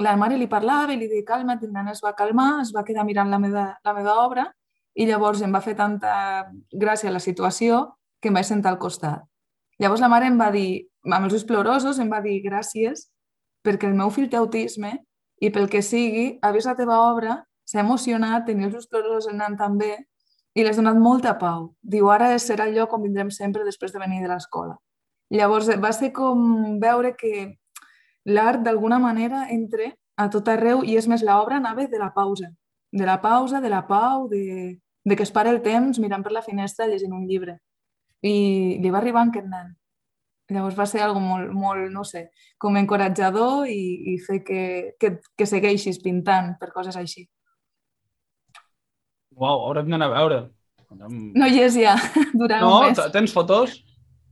La 0.00 0.16
mare 0.16 0.38
li 0.40 0.48
parlava 0.48 0.94
i 0.94 0.96
li 0.96 1.08
deia 1.10 1.26
calma't, 1.28 1.60
el 1.62 1.72
nen 1.72 1.92
es 1.92 2.00
va 2.02 2.14
calmar, 2.16 2.62
es 2.62 2.72
va 2.74 2.84
quedar 2.84 3.04
mirant 3.04 3.30
la 3.30 3.38
meva, 3.38 3.66
la 3.84 3.94
meva 3.94 4.16
obra 4.24 4.48
i 4.96 5.04
llavors 5.08 5.42
em 5.44 5.52
va 5.52 5.60
fer 5.60 5.74
tanta 5.76 6.14
gràcia 6.72 7.12
la 7.12 7.20
situació 7.20 7.84
que 8.20 8.32
em 8.32 8.36
vaig 8.36 8.48
sentar 8.48 8.72
al 8.72 8.80
costat. 8.80 9.22
Llavors 9.80 10.00
la 10.00 10.08
mare 10.08 10.28
em 10.28 10.38
va 10.40 10.50
dir, 10.54 10.88
amb 11.04 11.26
els 11.26 11.36
ulls 11.36 11.46
plorosos, 11.48 12.00
em 12.00 12.08
va 12.08 12.22
dir 12.24 12.40
gràcies 12.44 13.10
perquè 13.62 13.88
el 13.88 13.96
meu 13.98 14.10
fill 14.10 14.30
té 14.32 14.40
autisme 14.40 14.94
i 15.42 15.50
pel 15.52 15.68
que 15.68 15.82
sigui, 15.82 16.38
ha 16.40 16.52
vist 16.56 16.70
la 16.70 16.76
teva 16.78 16.98
obra, 17.10 17.42
s'ha 17.68 17.84
emocionat, 17.84 18.46
tenia 18.46 18.68
els 18.70 18.88
ulls 18.88 19.28
anant 19.28 19.58
també 19.60 19.96
i 20.54 20.64
l'has 20.64 20.76
donat 20.76 20.98
molta 21.00 21.34
pau. 21.40 21.72
Diu, 21.82 22.10
ara 22.12 22.32
serà 22.38 22.66
el 22.68 22.76
lloc 22.76 22.92
on 22.92 23.02
vindrem 23.06 23.30
sempre 23.30 23.64
després 23.64 23.92
de 23.92 24.00
venir 24.02 24.20
de 24.22 24.28
l'escola. 24.30 24.76
Llavors 25.32 25.70
va 25.80 25.92
ser 25.96 26.12
com 26.12 26.78
veure 26.80 27.14
que 27.16 27.56
l'art 28.24 28.60
d'alguna 28.62 28.98
manera 29.00 29.46
entre 29.50 29.94
a 30.16 30.28
tot 30.30 30.48
arreu 30.52 30.82
i 30.84 30.98
és 31.00 31.08
més 31.08 31.24
l'obra 31.24 31.56
anava 31.56 31.86
de 31.88 31.98
la 31.98 32.12
pausa, 32.12 32.52
de 32.92 33.06
la 33.08 33.20
pausa, 33.22 33.60
de 33.60 33.70
la 33.72 33.86
pau, 33.88 34.28
de, 34.28 34.78
de 35.04 35.16
que 35.16 35.22
es 35.22 35.32
para 35.32 35.50
el 35.50 35.62
temps 35.62 35.98
mirant 35.98 36.22
per 36.22 36.32
la 36.32 36.42
finestra 36.42 36.86
llegint 36.86 37.14
un 37.16 37.26
llibre. 37.26 37.58
I 38.22 38.78
li 38.82 38.90
va 38.90 39.00
arribar 39.00 39.24
aquest 39.26 39.48
nen. 39.48 39.72
Llavors 40.52 40.76
va 40.78 40.86
ser 40.86 41.00
algo 41.00 41.20
molt, 41.20 41.48
molt 41.56 41.88
no 41.90 42.04
sé, 42.04 42.26
com 42.60 42.76
encoratjador 42.76 43.70
i, 43.72 44.12
i 44.12 44.18
fer 44.20 44.42
que, 44.44 44.62
que, 45.00 45.14
que 45.38 45.46
segueixis 45.48 46.02
pintant 46.02 46.52
per 46.60 46.68
coses 46.74 46.98
així. 46.98 47.24
Uau, 49.42 49.64
haurem 49.68 49.88
d'anar 49.90 50.10
a 50.10 50.16
veure. 50.16 50.42
No 50.92 51.48
hi 51.48 51.62
és 51.64 51.78
ja, 51.80 51.96
durant 52.40 52.62
no, 52.62 52.74
un 52.78 52.92
mes. 52.92 53.00
Tens 53.14 53.32
fotos? 53.34 53.80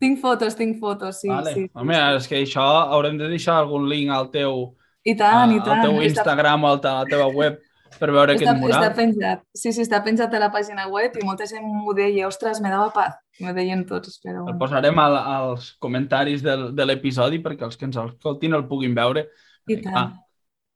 Tinc 0.00 0.21
fotos, 0.21 0.55
tinc 0.57 0.79
fotos, 0.81 1.19
sí. 1.21 1.29
Vale. 1.29 1.55
sí, 1.57 1.67
Home, 1.76 1.97
sí. 1.97 2.21
és 2.21 2.29
que 2.31 2.38
això 2.45 2.67
haurem 2.95 3.19
de 3.21 3.29
deixar 3.29 3.59
algun 3.61 3.88
link 3.90 4.12
al 4.14 4.31
teu, 4.33 4.71
I 5.05 5.17
tant, 5.17 5.50
a, 5.50 5.57
i 5.57 5.59
tant. 5.64 5.81
al 5.81 5.88
teu 5.88 6.07
Instagram 6.07 6.64
o 6.64 6.71
a 6.71 6.79
la 6.85 7.02
teva 7.11 7.26
web 7.35 7.59
per 7.99 8.09
veure 8.14 8.37
està, 8.37 8.47
aquest 8.47 8.62
mural. 8.62 8.79
Està 8.79 8.95
penjat. 8.97 9.43
Sí, 9.57 9.73
sí, 9.75 9.83
està 9.83 10.00
penjat 10.05 10.33
a 10.37 10.40
la 10.40 10.49
pàgina 10.55 10.87
web 10.93 11.17
i 11.19 11.26
molta 11.26 11.49
gent 11.50 11.67
m'ho 11.67 11.93
deia, 11.97 12.29
ostres, 12.29 12.62
me 12.62 12.71
dava 12.73 12.88
paz. 12.95 13.19
Me 13.40 13.52
deien 13.57 13.83
tots, 13.88 14.21
però... 14.23 14.45
El 14.49 14.57
posarem 14.61 14.99
al, 15.02 15.17
als 15.19 15.73
comentaris 15.83 16.45
del, 16.45 16.69
de 16.76 16.87
l'episodi 16.87 17.40
perquè 17.43 17.67
els 17.67 17.81
que 17.81 17.88
ens 17.88 17.99
escoltin 18.00 18.57
el 18.57 18.67
puguin 18.71 18.95
veure. 18.97 19.26
I 19.69 19.81
tant. 19.83 19.97
Ah, 19.97 20.09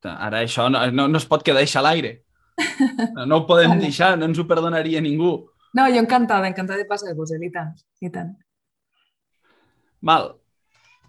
Ara 0.05 0.43
això 0.45 0.67
no, 0.69 0.83
no, 0.93 1.07
no 1.09 1.17
es 1.17 1.25
pot 1.25 1.41
quedar 1.45 1.63
a 1.65 1.81
l'aire. 1.81 2.24
No, 3.15 3.25
no 3.25 3.37
ho 3.37 3.45
podem 3.47 3.69
Vale. 3.75 3.81
deixar, 3.81 4.17
no 4.17 4.25
ens 4.29 4.39
ho 4.39 4.45
perdonaria 4.47 5.01
ningú. 5.01 5.49
No, 5.75 5.87
jo 5.91 5.99
encantada, 5.99 6.47
encantada 6.47 6.79
de 6.79 6.85
passar-vos, 6.87 7.31
i 7.35 7.49
tant, 7.51 7.73
i 8.01 8.09
tant. 8.09 8.35
Val. 10.01 10.35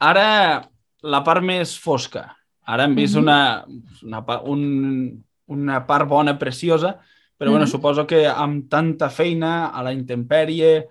Ara, 0.01 0.69
la 1.03 1.21
part 1.25 1.45
més 1.45 1.77
fosca. 1.79 2.33
Ara 2.67 2.85
hem 2.85 2.95
vist 2.97 3.15
Mhm. 3.15 3.23
una, 3.23 3.65
una, 4.03 4.25
pa- 4.27 4.41
un, 4.43 5.25
una 5.47 5.87
part 5.87 6.09
bona, 6.09 6.37
preciosa, 6.39 6.99
però 7.39 7.51
bueno, 7.51 7.67
Mhm. 7.67 7.71
suposo 7.71 8.07
que 8.07 8.27
amb 8.27 8.69
tanta 8.69 9.09
feina, 9.11 9.67
a 9.69 9.83
la 9.83 9.93
intempèrie, 9.93 10.89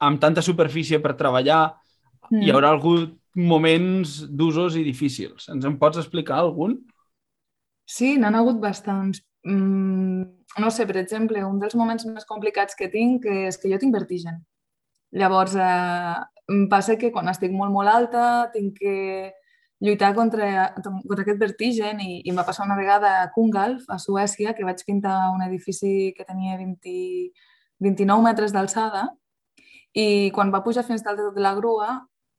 amb 0.00 0.20
tanta 0.20 0.40
superfície 0.40 1.00
per 1.00 1.14
treballar, 1.16 1.74
Mm. 2.30 2.42
hi 2.42 2.50
haurà 2.50 2.70
hagut 2.72 3.18
moments 3.34 4.26
d'usos 4.30 4.76
i 4.76 4.82
difícils. 4.84 5.48
Ens 5.48 5.64
en 5.64 5.78
pots 5.78 5.98
explicar 5.98 6.38
algun? 6.38 6.86
Sí, 7.84 8.16
n'han 8.18 8.34
hagut 8.34 8.58
bastants. 8.60 9.22
Mm, 9.48 10.24
no 10.60 10.70
sé, 10.70 10.84
per 10.86 10.98
exemple, 11.00 11.40
un 11.44 11.58
dels 11.62 11.76
moments 11.78 12.04
més 12.06 12.26
complicats 12.28 12.76
que 12.76 12.90
tinc 12.92 13.24
és 13.32 13.56
que 13.56 13.70
jo 13.72 13.78
tinc 13.80 13.94
vertigen. 13.94 14.42
Llavors, 15.16 15.54
eh, 15.56 16.16
em 16.52 16.66
passa 16.68 16.96
que 17.00 17.12
quan 17.12 17.28
estic 17.32 17.52
molt, 17.52 17.72
molt 17.72 17.88
alta 17.88 18.24
tinc 18.52 18.76
que 18.78 19.32
lluitar 19.80 20.12
contra, 20.14 20.74
contra 20.82 21.22
aquest 21.22 21.38
vertigen 21.40 22.00
i, 22.02 22.20
i 22.24 22.32
em 22.32 22.36
va 22.36 22.44
passar 22.44 22.66
una 22.66 22.76
vegada 22.76 23.22
a 23.22 23.30
Kungalf, 23.32 23.86
a 23.88 23.98
Suècia, 24.02 24.54
que 24.54 24.66
vaig 24.66 24.82
pintar 24.86 25.30
un 25.32 25.44
edifici 25.46 26.12
que 26.16 26.26
tenia 26.28 26.58
20, 26.58 26.96
29 27.86 28.26
metres 28.26 28.52
d'alçada 28.52 29.06
i 29.94 30.30
quan 30.34 30.52
va 30.52 30.64
pujar 30.64 30.84
fins 30.84 31.04
dalt 31.06 31.22
de 31.36 31.44
la 31.44 31.54
grua 31.56 31.88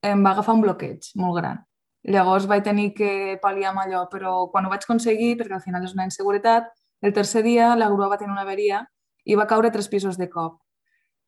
em 0.05 0.21
va 0.23 0.35
agafar 0.35 0.55
un 0.55 0.61
bloqueig 0.67 1.09
molt 1.15 1.39
gran. 1.39 1.63
Llavors 2.07 2.45
vaig 2.47 2.63
tenir 2.63 2.93
que 2.95 3.39
pal·liar 3.41 3.73
amb 3.73 3.81
allò, 3.83 4.05
però 4.11 4.49
quan 4.51 4.65
ho 4.65 4.69
vaig 4.71 4.85
aconseguir, 4.85 5.33
perquè 5.39 5.57
al 5.57 5.65
final 5.65 5.83
és 5.83 5.95
una 5.95 6.05
inseguretat, 6.07 6.69
el 7.01 7.13
tercer 7.13 7.43
dia 7.43 7.75
la 7.75 7.89
grua 7.89 8.09
va 8.09 8.17
tenir 8.17 8.33
una 8.33 8.45
averia 8.47 8.83
i 9.25 9.35
va 9.35 9.47
caure 9.47 9.71
tres 9.71 9.87
pisos 9.89 10.17
de 10.17 10.29
cop. 10.29 10.59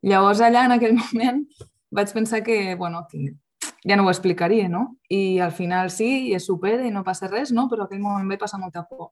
Llavors 0.02 0.42
allà, 0.42 0.66
en 0.66 0.76
aquell 0.78 0.98
moment, 1.04 1.46
vaig 1.92 2.14
pensar 2.14 2.44
que, 2.44 2.76
bueno, 2.76 3.06
que 3.10 3.36
ja 3.86 3.96
no 3.96 4.06
ho 4.06 4.12
explicaria, 4.12 4.70
no? 4.70 4.98
I 5.10 5.40
al 5.40 5.52
final 5.52 5.92
sí, 5.92 6.30
i 6.30 6.36
es 6.38 6.46
supera 6.46 6.86
i 6.88 6.92
no 6.92 7.04
passa 7.04 7.30
res, 7.30 7.52
no? 7.52 7.68
Però 7.70 7.86
aquell 7.86 8.02
moment 8.02 8.30
vaig 8.30 8.42
passar 8.42 8.60
molta 8.62 8.86
por. 8.90 9.12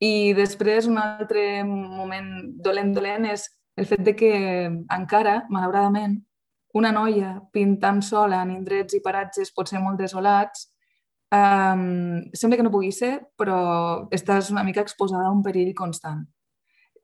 I 0.00 0.34
després 0.36 0.88
un 0.90 0.98
altre 0.98 1.64
moment 1.64 2.30
dolent, 2.62 2.92
dolent 2.94 3.28
és 3.30 3.46
el 3.76 3.86
fet 3.86 4.02
de 4.06 4.14
que 4.16 4.34
encara, 4.92 5.44
malauradament, 5.50 6.18
una 6.74 6.90
noia 6.92 7.36
pintant 7.54 8.00
sola 8.02 8.42
en 8.42 8.50
indrets 8.50 8.96
i 8.96 9.02
paratges 9.02 9.52
potser 9.54 9.80
molt 9.82 10.00
desolats 10.00 10.68
Um, 11.32 12.30
sembla 12.36 12.58
que 12.58 12.64
no 12.66 12.70
pugui 12.70 12.92
ser, 12.92 13.16
però 13.38 14.08
estàs 14.14 14.50
una 14.52 14.64
mica 14.66 14.82
exposada 14.84 15.26
a 15.28 15.34
un 15.34 15.42
perill 15.42 15.72
constant. 15.74 16.24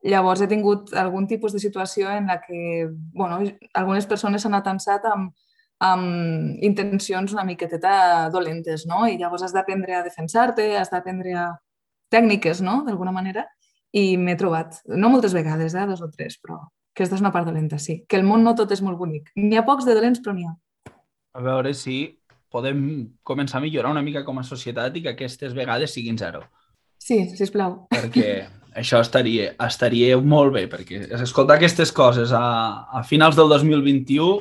Llavors 0.01 0.41
he 0.41 0.49
tingut 0.49 0.93
algun 0.97 1.27
tipus 1.29 1.53
de 1.53 1.59
situació 1.61 2.09
en 2.09 2.27
la 2.31 2.39
que 2.41 2.89
bueno, 3.13 3.41
algunes 3.77 4.07
persones 4.09 4.41
s'han 4.41 4.55
atansat 4.57 5.05
amb, 5.05 5.33
amb 5.81 6.63
intencions 6.65 7.33
una 7.33 7.45
miqueteta 7.45 8.29
dolentes, 8.33 8.87
no? 8.89 9.03
I 9.07 9.17
llavors 9.17 9.43
has 9.45 9.53
d'aprendre 9.53 9.97
a 9.97 10.03
defensar-te, 10.05 10.71
has 10.77 10.89
d'aprendre 10.93 11.35
a 11.37 11.47
tècniques, 12.11 12.61
no?, 12.65 12.81
d'alguna 12.85 13.13
manera, 13.13 13.45
i 13.91 14.15
m'he 14.17 14.37
trobat, 14.39 14.79
no 14.87 15.09
moltes 15.11 15.35
vegades, 15.35 15.75
eh, 15.75 15.85
dos 15.87 16.01
o 16.01 16.09
tres, 16.11 16.37
però 16.41 16.59
aquesta 16.95 17.15
és 17.15 17.23
una 17.23 17.31
part 17.31 17.47
dolenta, 17.47 17.79
sí. 17.79 18.01
Que 18.07 18.19
el 18.19 18.25
món 18.27 18.43
no 18.43 18.55
tot 18.55 18.71
és 18.71 18.81
molt 18.83 18.99
bonic. 18.99 19.31
N'hi 19.39 19.57
ha 19.57 19.65
pocs 19.67 19.87
de 19.87 19.95
dolents, 19.95 20.19
però 20.23 20.35
n'hi 20.35 20.47
ha. 20.47 20.55
A 21.33 21.43
veure 21.43 21.73
si 21.73 21.97
podem 22.51 22.81
començar 23.23 23.59
a 23.59 23.63
millorar 23.63 23.91
una 23.93 24.03
mica 24.05 24.25
com 24.27 24.39
a 24.39 24.47
societat 24.47 24.95
i 24.97 25.05
que 25.05 25.13
aquestes 25.15 25.55
vegades 25.57 25.93
siguin 25.95 26.19
zero. 26.19 26.43
Sí, 27.01 27.23
sisplau. 27.37 27.85
Perquè 27.93 28.29
això 28.81 29.01
estaria, 29.01 29.53
estaria 29.65 30.19
molt 30.19 30.53
bé, 30.55 30.67
perquè 30.71 31.05
escoltar 31.21 31.57
aquestes 31.57 31.91
coses 31.95 32.33
a, 32.35 32.45
a 32.91 33.03
finals 33.07 33.39
del 33.39 33.49
2021, 33.55 34.39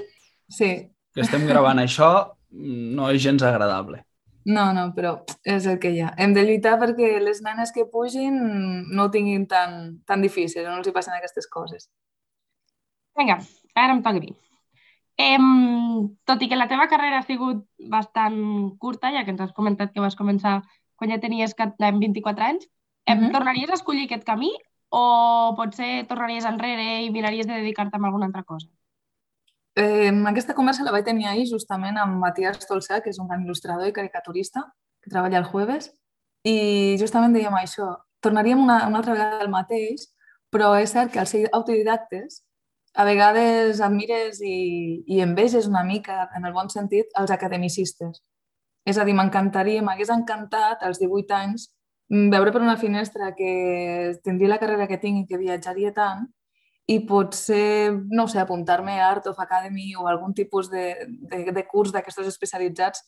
Sí, 0.51 0.71
que 1.15 1.23
estem 1.23 1.47
gravant 1.47 1.79
això, 1.85 2.11
no 2.51 3.11
és 3.15 3.23
gens 3.23 3.43
agradable. 3.47 4.03
No, 4.51 4.71
no, 4.73 4.89
però 4.97 5.19
és 5.45 5.67
el 5.69 5.79
que 5.79 5.93
hi 5.93 6.01
ha. 6.03 6.15
Hem 6.19 6.33
de 6.35 6.43
lluitar 6.47 6.79
perquè 6.81 7.13
les 7.23 7.43
nenes 7.45 7.71
que 7.77 7.85
pugin 7.87 8.39
no 8.89 9.07
ho 9.07 9.11
tinguin 9.13 9.45
tan, 9.47 10.01
tan 10.09 10.25
difícil, 10.25 10.65
no 10.67 10.79
els 10.81 10.89
hi 10.89 10.95
passen 10.97 11.15
aquestes 11.15 11.47
coses. 11.47 11.91
Vinga, 13.19 13.37
ara 13.77 13.93
em 13.95 14.01
toca 14.03 14.17
a 14.17 14.25
mi. 14.25 14.33
Em, 15.21 16.17
tot 16.25 16.41
i 16.41 16.49
que 16.49 16.57
la 16.57 16.69
teva 16.71 16.87
carrera 16.89 17.19
ha 17.21 17.27
sigut 17.27 17.65
bastant 17.93 18.39
curta, 18.81 19.11
ja 19.13 19.25
que 19.27 19.35
ens 19.35 19.43
has 19.45 19.53
comentat 19.53 19.93
que 19.93 20.01
vas 20.01 20.17
començar 20.17 20.63
quan 20.97 21.13
ja 21.13 21.21
tenies 21.21 21.55
cat- 21.55 21.77
24 21.79 22.45
anys, 22.45 22.69
em 23.07 23.19
Mhm. 23.21 23.33
tornaries 23.33 23.71
a 23.71 23.75
escollir 23.75 24.07
aquest 24.07 24.25
camí 24.25 24.51
o 24.89 25.55
potser 25.57 26.07
tornaries 26.09 26.45
enrere 26.45 27.03
i 27.05 27.11
miraries 27.11 27.47
de 27.47 27.55
dedicar-te 27.55 27.97
a 27.97 28.01
alguna 28.07 28.27
altra 28.27 28.43
cosa? 28.45 28.69
Eh, 29.77 30.11
aquesta 30.27 30.55
conversa 30.55 30.83
la 30.85 30.91
vaig 30.91 31.05
tenir 31.05 31.27
ahir 31.27 31.47
justament 31.47 31.97
amb 31.99 32.19
Matías 32.19 32.67
Tolsà, 32.67 33.01
que 33.03 33.11
és 33.11 33.19
un 33.19 33.29
gran 33.29 33.45
il·lustrador 33.45 33.89
i 33.89 33.93
caricaturista 33.93 34.65
que 35.01 35.11
treballa 35.11 35.39
el 35.39 35.45
jueves, 35.45 35.95
i 36.45 36.97
justament 36.99 37.33
dèiem 37.33 37.55
això, 37.55 37.97
tornaríem 38.21 38.61
una, 38.61 38.87
una 38.89 38.99
altra 38.99 39.13
vegada 39.13 39.41
al 39.41 39.49
mateix, 39.51 40.09
però 40.51 40.75
és 40.81 40.91
cert 40.91 41.13
que 41.13 41.21
al 41.21 41.27
ser 41.27 41.49
autodidactes 41.53 42.45
a 43.01 43.05
vegades 43.09 43.81
admires 43.81 44.43
i, 44.45 45.03
i 45.09 45.21
enveges 45.25 45.69
una 45.71 45.83
mica, 45.85 46.27
en 46.37 46.45
el 46.45 46.53
bon 46.53 46.69
sentit, 46.69 47.09
els 47.17 47.33
academicistes. 47.33 48.21
És 48.85 48.99
a 48.99 49.07
dir, 49.09 49.15
m'encantaria, 49.17 49.81
m'hagués 49.85 50.13
encantat 50.13 50.85
als 50.85 51.01
18 51.01 51.37
anys 51.37 51.71
mm, 52.13 52.29
veure 52.35 52.53
per 52.53 52.61
una 52.61 52.77
finestra 52.77 53.33
que 53.39 54.13
tindria 54.25 54.53
la 54.53 54.61
carrera 54.61 54.89
que 54.91 55.01
tinc 55.01 55.23
i 55.23 55.27
que 55.31 55.41
viatjaria 55.41 55.95
tant 55.97 56.29
i 56.91 56.99
potser, 57.07 57.95
no 58.11 58.27
sé, 58.29 58.41
apuntar-me 58.43 58.99
a 58.99 59.09
Art 59.09 59.31
of 59.31 59.41
Academy 59.41 59.95
o 59.97 60.09
algun 60.11 60.35
tipus 60.35 60.69
de, 60.73 61.07
de, 61.09 61.45
de 61.55 61.67
curs 61.69 61.93
d'aquestos 61.95 62.29
especialitzats 62.29 63.05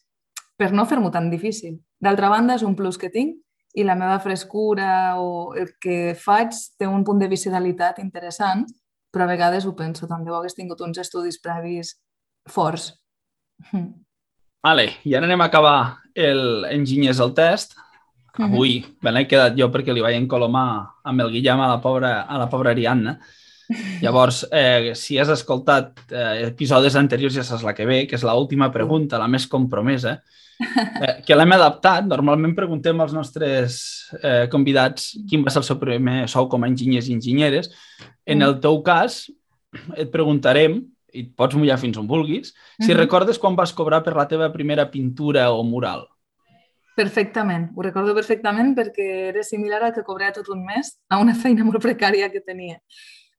per 0.57 0.71
no 0.73 0.87
fer-m'ho 0.87 1.11
tan 1.11 1.29
difícil. 1.33 1.81
D'altra 2.01 2.31
banda, 2.33 2.57
és 2.57 2.65
un 2.65 2.77
plus 2.79 3.01
que 3.01 3.11
tinc 3.13 3.41
i 3.75 3.85
la 3.85 3.97
meva 3.97 4.21
frescura 4.21 5.19
o 5.19 5.53
el 5.59 5.75
que 5.81 6.15
faig 6.17 6.55
té 6.79 6.89
un 6.89 7.05
punt 7.05 7.21
de 7.21 7.29
visceralitat 7.29 7.99
interessant, 8.01 8.67
però 9.13 9.27
a 9.27 9.31
vegades 9.31 9.67
ho 9.69 9.75
penso, 9.77 10.09
tant 10.09 10.25
de 10.25 10.33
bo 10.33 10.41
hagués 10.41 10.57
tingut 10.57 10.81
uns 10.81 10.99
estudis 10.99 11.39
previs 11.43 11.95
forts. 12.49 12.91
Vale, 14.63 14.87
i 15.05 15.15
ara 15.19 15.27
anem 15.29 15.43
a 15.43 15.49
acabar 15.51 15.79
el 16.15 16.65
Enginyers 16.71 17.21
al 17.21 17.35
test. 17.37 17.77
Avui 18.41 18.79
me 19.05 19.13
l'he 19.13 19.27
quedat 19.29 19.57
jo 19.59 19.69
perquè 19.69 19.93
li 19.93 20.01
vaig 20.01 20.17
encolomar 20.17 20.67
amb 21.05 21.21
el 21.21 21.33
Guillem 21.35 21.61
a 21.61 21.69
la 21.75 21.81
pobra, 21.85 22.23
a 22.25 22.39
la 22.41 22.49
pobra 22.49 22.73
Ariadna. 22.73 23.19
Llavors, 24.03 24.45
eh, 24.51 24.93
si 24.99 25.19
has 25.19 25.31
escoltat 25.33 26.01
eh, 26.11 26.49
episodis 26.49 26.97
anteriors 26.99 27.35
ja 27.35 27.45
saps 27.47 27.65
la 27.67 27.75
que 27.75 27.87
ve, 27.89 28.07
que 28.07 28.17
és 28.19 28.25
l'última 28.27 28.71
pregunta, 28.75 29.21
la 29.21 29.29
més 29.31 29.47
compromesa, 29.47 30.19
eh, 30.61 31.15
que 31.27 31.37
l'hem 31.37 31.57
adaptat. 31.57 32.07
Normalment 32.11 32.55
preguntem 32.59 33.01
als 33.01 33.13
nostres 33.17 33.81
eh, 34.23 34.47
convidats 34.53 35.13
quin 35.29 35.45
va 35.45 35.51
ser 35.51 35.63
el 35.63 35.69
seu 35.69 35.79
primer 35.81 36.29
sou 36.29 36.49
com 36.49 36.63
a 36.65 36.71
enginyers 36.71 37.09
i 37.09 37.17
enginyeres. 37.19 37.71
En 38.27 38.43
el 38.43 38.59
teu 38.63 38.83
cas, 38.87 39.25
et 39.97 40.11
preguntarem, 40.13 40.81
i 41.13 41.27
et 41.27 41.33
pots 41.37 41.57
mullar 41.59 41.77
fins 41.81 41.99
on 42.01 42.07
vulguis, 42.09 42.55
si 42.81 42.93
Mhm. 42.93 42.99
recordes 42.99 43.39
quan 43.39 43.57
vas 43.57 43.73
cobrar 43.73 44.03
per 44.03 44.17
la 44.17 44.27
teva 44.29 44.53
primera 44.53 44.91
pintura 44.91 45.51
o 45.53 45.63
mural. 45.63 46.07
Perfectament, 46.97 47.71
ho 47.75 47.83
recordo 47.83 48.15
perfectament 48.15 48.75
perquè 48.77 49.31
era 49.31 49.43
similar 49.43 49.83
al 49.83 49.95
que 49.95 50.05
cobrava 50.05 50.33
tot 50.33 50.49
un 50.53 50.65
mes 50.65 50.99
a 51.09 51.19
una 51.19 51.35
feina 51.35 51.65
molt 51.65 51.81
precària 51.81 52.31
que 52.31 52.41
tenia. 52.41 52.81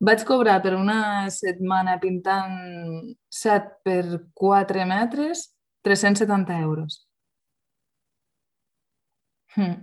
Vaig 0.03 0.25
cobrar 0.27 0.57
per 0.63 0.74
una 0.75 1.29
setmana 1.31 1.95
pintant 2.01 2.55
7 3.31 3.79
per 3.88 4.03
4 4.36 4.86
metres 4.89 5.45
370 5.88 6.60
euros. 6.60 7.07
Hm. 9.55 9.77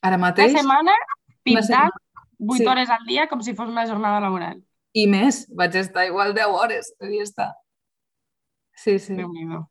Ara 0.00 0.16
Una 0.16 0.28
mateix, 0.28 0.54
setmana 0.54 0.94
pintant 1.44 1.66
setmana, 1.66 2.24
8 2.38 2.56
sí. 2.56 2.66
hores 2.70 2.90
al 2.94 3.04
dia 3.08 3.26
com 3.28 3.42
si 3.42 3.54
fos 3.58 3.68
una 3.68 3.86
jornada 3.86 4.20
laboral. 4.20 4.62
i 4.96 5.04
més, 5.12 5.42
vaig 5.52 5.74
estar 5.76 6.06
igual 6.08 6.32
10 6.32 6.52
hores, 6.56 6.94
devia 7.00 7.24
estar. 7.26 7.50
Sí, 8.72 8.98
sí. 8.98 9.12
Déu-n'hi-do. 9.18 9.66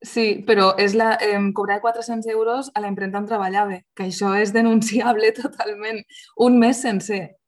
Sí, 0.00 0.40
però 0.48 0.70
és 0.80 0.94
la, 0.96 1.18
eh, 1.20 1.36
cobrar 1.52 1.82
400 1.82 2.30
euros 2.32 2.70
a 2.74 2.80
la 2.80 2.88
imprenta 2.88 3.20
on 3.20 3.26
treballava, 3.28 3.82
que 3.92 4.06
això 4.08 4.32
és 4.40 4.54
denunciable 4.56 5.32
totalment. 5.42 6.00
Un 6.40 6.56
mes 6.62 6.80
sencer 6.80 7.39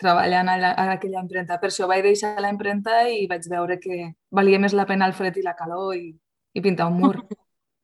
treballant 0.00 0.48
a, 0.52 0.56
la, 0.60 0.70
a 0.76 0.92
aquella 0.96 1.22
imprenta. 1.24 1.58
Per 1.60 1.70
això 1.70 1.88
vaig 1.88 2.04
deixar 2.04 2.34
la 2.42 2.50
imprenta 2.52 3.02
i 3.08 3.26
vaig 3.30 3.48
veure 3.50 3.78
que 3.80 4.12
valia 4.30 4.60
més 4.62 4.76
la 4.76 4.86
pena 4.88 5.08
el 5.08 5.16
fred 5.16 5.36
i 5.40 5.44
la 5.44 5.56
calor 5.58 5.96
i, 5.96 6.10
i 6.54 6.62
pintar 6.64 6.88
un 6.90 7.00
mur. 7.00 7.14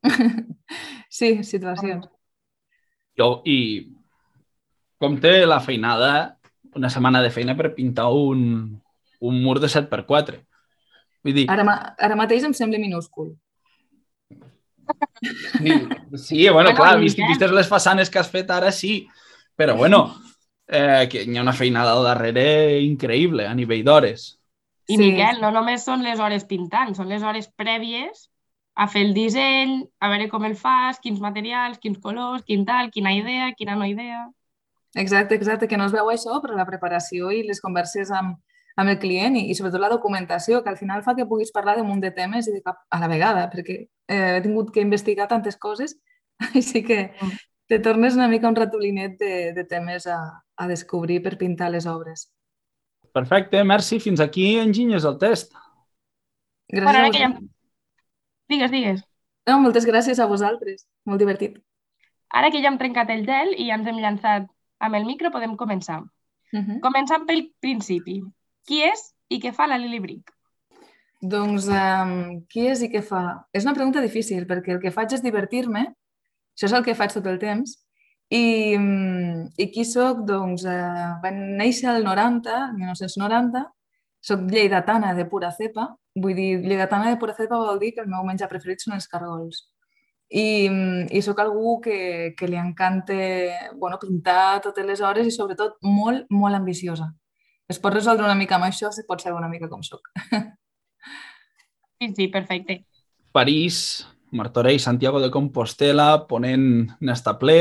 sí, 1.18 1.42
situacions. 1.46 2.08
Jo, 3.18 3.30
I 3.44 3.58
com 5.02 5.18
té 5.20 5.42
la 5.46 5.60
feinada, 5.60 6.38
una 6.76 6.90
setmana 6.92 7.20
de 7.24 7.30
feina 7.34 7.56
per 7.58 7.74
pintar 7.76 8.08
un, 8.14 8.80
un 9.20 9.40
mur 9.44 9.58
de 9.60 9.68
7x4. 9.68 10.40
Vull 11.22 11.36
dir, 11.36 11.46
Ara, 11.52 11.64
ma- 11.66 11.94
ara 11.98 12.16
mateix 12.18 12.44
em 12.48 12.54
sembla 12.56 12.80
minúscul. 12.82 13.34
sí, 15.58 15.74
sí 16.18 16.48
bueno, 16.50 16.72
clar, 16.74 16.96
vist, 17.00 17.18
què? 17.18 17.28
vistes 17.28 17.52
les 17.54 17.68
façanes 17.70 18.10
que 18.10 18.18
has 18.18 18.30
fet 18.32 18.50
ara, 18.50 18.72
sí, 18.74 19.06
Però 19.54 19.76
bueno, 19.76 20.16
eh, 20.68 21.08
que 21.10 21.24
hi 21.24 21.36
ha 21.36 21.44
una 21.44 21.56
feinada 21.56 21.94
al 21.96 22.04
darrere 22.06 22.80
increïble 22.82 23.46
a 23.46 23.54
nivell 23.54 23.84
d'hores. 23.86 24.28
I 24.88 24.96
sí. 24.96 25.00
Miquel, 25.00 25.40
no 25.40 25.52
només 25.54 25.84
són 25.86 26.02
les 26.02 26.20
hores 26.20 26.44
pintant, 26.48 26.94
són 26.94 27.08
les 27.08 27.22
hores 27.22 27.48
prèvies 27.56 28.28
a 28.74 28.86
fer 28.88 29.02
el 29.06 29.12
disseny, 29.14 29.82
a 30.00 30.08
veure 30.08 30.28
com 30.32 30.44
el 30.48 30.56
fas, 30.56 30.98
quins 31.02 31.20
materials, 31.20 31.78
quins 31.78 31.98
colors, 32.00 32.44
quin 32.46 32.64
tal, 32.68 32.90
quina 32.90 33.12
idea, 33.14 33.52
quina 33.56 33.76
no 33.76 33.86
idea. 33.86 34.24
Exacte, 34.94 35.34
exacte, 35.34 35.68
que 35.68 35.76
no 35.76 35.86
es 35.88 35.92
veu 35.92 36.08
això, 36.12 36.38
però 36.40 36.56
la 36.56 36.68
preparació 36.68 37.30
i 37.32 37.42
les 37.46 37.60
converses 37.60 38.10
amb, 38.12 38.38
amb 38.76 38.92
el 38.92 38.98
client 39.00 39.36
i, 39.36 39.46
i 39.50 39.56
sobretot 39.56 39.80
la 39.80 39.92
documentació, 39.92 40.62
que 40.64 40.72
al 40.72 40.80
final 40.80 41.04
fa 41.04 41.14
que 41.16 41.28
puguis 41.28 41.52
parlar 41.52 41.76
de 41.78 41.84
munt 41.86 42.00
de 42.00 42.12
temes 42.16 42.48
i 42.48 42.56
de 42.56 42.62
cap 42.64 42.80
a 42.90 43.00
la 43.00 43.08
vegada, 43.12 43.46
perquè 43.52 43.78
eh, 43.84 44.36
he 44.36 44.42
tingut 44.44 44.72
que 44.72 44.84
investigar 44.84 45.28
tantes 45.28 45.56
coses, 45.60 45.96
així 46.56 46.84
que 46.84 47.04
mm. 47.12 47.40
Te 47.72 47.78
tornes 47.78 48.14
una 48.14 48.28
mica 48.28 48.50
un 48.50 48.54
ratolinet 48.54 49.16
de, 49.16 49.52
de 49.54 49.64
temes 49.64 50.06
a, 50.06 50.44
a 50.56 50.66
descobrir 50.68 51.22
per 51.24 51.38
pintar 51.40 51.70
les 51.72 51.86
obres. 51.88 52.26
Perfecte, 53.16 53.62
merci. 53.64 53.96
Fins 53.98 54.20
aquí 54.20 54.58
enginyes 54.60 55.06
el 55.08 55.16
test. 55.16 55.54
Gràcies 56.68 56.84
bueno, 56.84 57.06
a 57.08 57.16
Ja... 57.16 57.30
Digues, 58.52 58.74
digues. 58.74 59.00
No, 59.48 59.56
moltes 59.64 59.86
gràcies 59.88 60.20
a 60.20 60.26
vosaltres. 60.28 60.84
Molt 61.08 61.24
divertit. 61.24 61.56
Ara 62.28 62.50
que 62.52 62.60
ja 62.60 62.68
hem 62.68 62.76
trencat 62.76 63.08
el 63.16 63.24
gel 63.24 63.54
i 63.56 63.70
ja 63.70 63.80
ens 63.80 63.88
hem 63.88 64.02
llançat 64.04 64.52
amb 64.84 65.00
el 65.00 65.08
micro, 65.08 65.32
podem 65.32 65.56
començar. 65.56 66.02
Uh 66.52 66.60
-huh. 66.60 66.78
Començant 66.84 67.24
pel 67.24 67.54
principi. 67.58 68.20
Qui 68.68 68.82
és 68.84 69.14
i 69.30 69.40
què 69.40 69.54
fa 69.56 69.66
la 69.66 69.80
Lili 69.80 70.00
Brick? 70.00 70.28
Doncs, 71.22 71.72
um, 71.72 72.44
qui 72.52 72.68
és 72.68 72.82
i 72.82 72.92
què 72.92 73.00
fa? 73.00 73.48
És 73.50 73.64
una 73.64 73.72
pregunta 73.72 74.02
difícil, 74.02 74.46
perquè 74.46 74.76
el 74.76 74.80
que 74.80 74.90
faig 74.90 75.12
és 75.14 75.22
divertir-me. 75.22 75.94
Això 76.56 76.68
és 76.68 76.76
el 76.76 76.84
que 76.86 76.96
faig 76.98 77.14
tot 77.14 77.26
el 77.30 77.38
temps. 77.42 77.76
I, 78.32 78.76
mm, 78.78 79.52
i 79.60 79.68
qui 79.72 79.84
sóc? 79.84 80.22
Doncs 80.28 80.64
eh, 80.68 81.08
van 81.24 81.40
néixer 81.58 81.90
al 81.92 82.04
90, 82.06 82.72
1990, 82.78 83.66
soc 84.22 84.46
lleidatana 84.48 85.12
de 85.18 85.26
pura 85.28 85.50
cepa, 85.52 85.88
vull 86.14 86.36
dir, 86.38 86.50
lleidatana 86.62 87.10
de 87.10 87.18
pura 87.20 87.34
cepa 87.36 87.58
vol 87.58 87.80
dir 87.82 87.92
que 87.94 88.04
el 88.04 88.08
meu 88.08 88.24
menjar 88.24 88.48
preferit 88.48 88.80
són 88.84 88.96
els 88.96 89.08
cargols. 89.10 89.66
I, 90.32 90.68
mm, 90.70 91.10
i 91.12 91.20
sóc 91.20 91.42
algú 91.42 91.78
que, 91.84 92.32
que 92.38 92.48
li 92.48 92.56
encanta 92.56 93.18
bueno, 93.76 93.98
pintar 94.00 94.62
totes 94.64 94.86
les 94.86 95.02
hores 95.04 95.28
i 95.28 95.34
sobretot 95.34 95.76
molt, 95.84 96.24
molt 96.30 96.56
ambiciosa. 96.56 97.10
Es 97.68 97.80
pot 97.82 97.92
resoldre 97.94 98.24
una 98.24 98.38
mica 98.38 98.56
amb 98.56 98.68
això, 98.70 98.90
se 98.92 99.04
pot 99.08 99.20
saber 99.20 99.36
una 99.36 99.52
mica 99.52 99.68
com 99.68 99.84
sóc. 99.84 100.08
Sí, 102.02 102.08
sí, 102.16 102.24
perfecte. 102.26 102.84
París, 103.30 104.08
Martorell, 104.32 104.80
Santiago 104.80 105.20
de 105.20 105.30
Compostela, 105.30 106.26
Ponent 106.28 106.66
n'està 107.00 107.36
ple, 107.38 107.58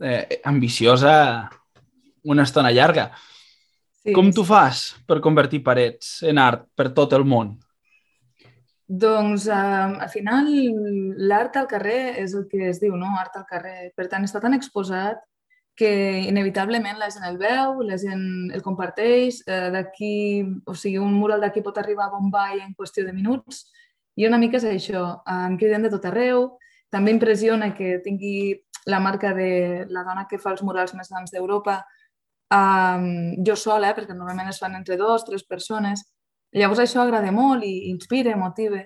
eh, 0.00 0.40
ambiciosa 0.44 1.50
una 2.24 2.42
estona 2.42 2.72
llarga. 2.72 3.10
Sí, 4.02 4.12
Com 4.12 4.32
tu 4.32 4.44
fas 4.46 4.94
per 5.06 5.20
convertir 5.20 5.62
parets 5.66 6.20
en 6.26 6.38
art 6.38 6.66
per 6.76 6.92
tot 6.94 7.12
el 7.16 7.24
món? 7.24 7.56
Doncs, 8.86 9.48
eh, 9.50 9.54
al 9.54 10.10
final, 10.10 10.50
l'art 11.28 11.56
al 11.58 11.66
carrer 11.66 12.16
és 12.22 12.34
el 12.38 12.46
que 12.50 12.68
es 12.70 12.80
diu, 12.80 12.94
no? 12.96 13.16
Art 13.18 13.34
al 13.36 13.46
carrer. 13.48 13.90
Per 13.96 14.06
tant, 14.08 14.24
està 14.24 14.40
tan 14.40 14.54
exposat 14.54 15.18
que 15.76 16.22
inevitablement 16.24 16.96
la 16.98 17.10
gent 17.12 17.26
el 17.28 17.36
veu, 17.36 17.82
la 17.84 17.98
gent 18.00 18.52
el 18.54 18.62
comparteix, 18.64 19.42
eh, 19.46 19.68
d'aquí, 19.74 20.14
o 20.64 20.74
sigui, 20.74 20.98
un 21.02 21.12
mural 21.12 21.42
d'aquí 21.42 21.60
pot 21.62 21.76
arribar 21.78 22.06
a 22.06 22.14
Bombay 22.14 22.62
en 22.64 22.72
qüestió 22.78 23.04
de 23.04 23.12
minuts, 23.12 23.66
i 24.16 24.26
una 24.26 24.38
mica 24.40 24.56
és 24.58 24.64
això, 24.64 25.04
em 25.28 25.58
criden 25.60 25.84
de 25.84 25.92
tot 25.92 26.06
arreu, 26.08 26.48
també 26.92 27.12
impressiona 27.12 27.72
que 27.76 27.98
tingui 28.04 28.54
la 28.86 29.00
marca 29.02 29.34
de 29.34 29.84
la 29.90 30.04
dona 30.06 30.26
que 30.30 30.38
fa 30.38 30.52
els 30.54 30.62
murals 30.62 30.94
més 30.94 31.10
grans 31.10 31.32
d'Europa, 31.34 31.80
um, 32.54 33.08
jo 33.44 33.56
sola, 33.58 33.90
eh, 33.90 33.96
perquè 33.96 34.14
normalment 34.14 34.48
es 34.48 34.60
fan 34.62 34.76
entre 34.78 34.96
dos, 34.96 35.24
tres 35.26 35.44
persones. 35.44 36.04
Llavors 36.56 36.80
això 36.84 37.02
agrada 37.02 37.32
molt 37.34 37.66
i 37.66 37.90
inspira, 37.90 38.36
motiva. 38.38 38.84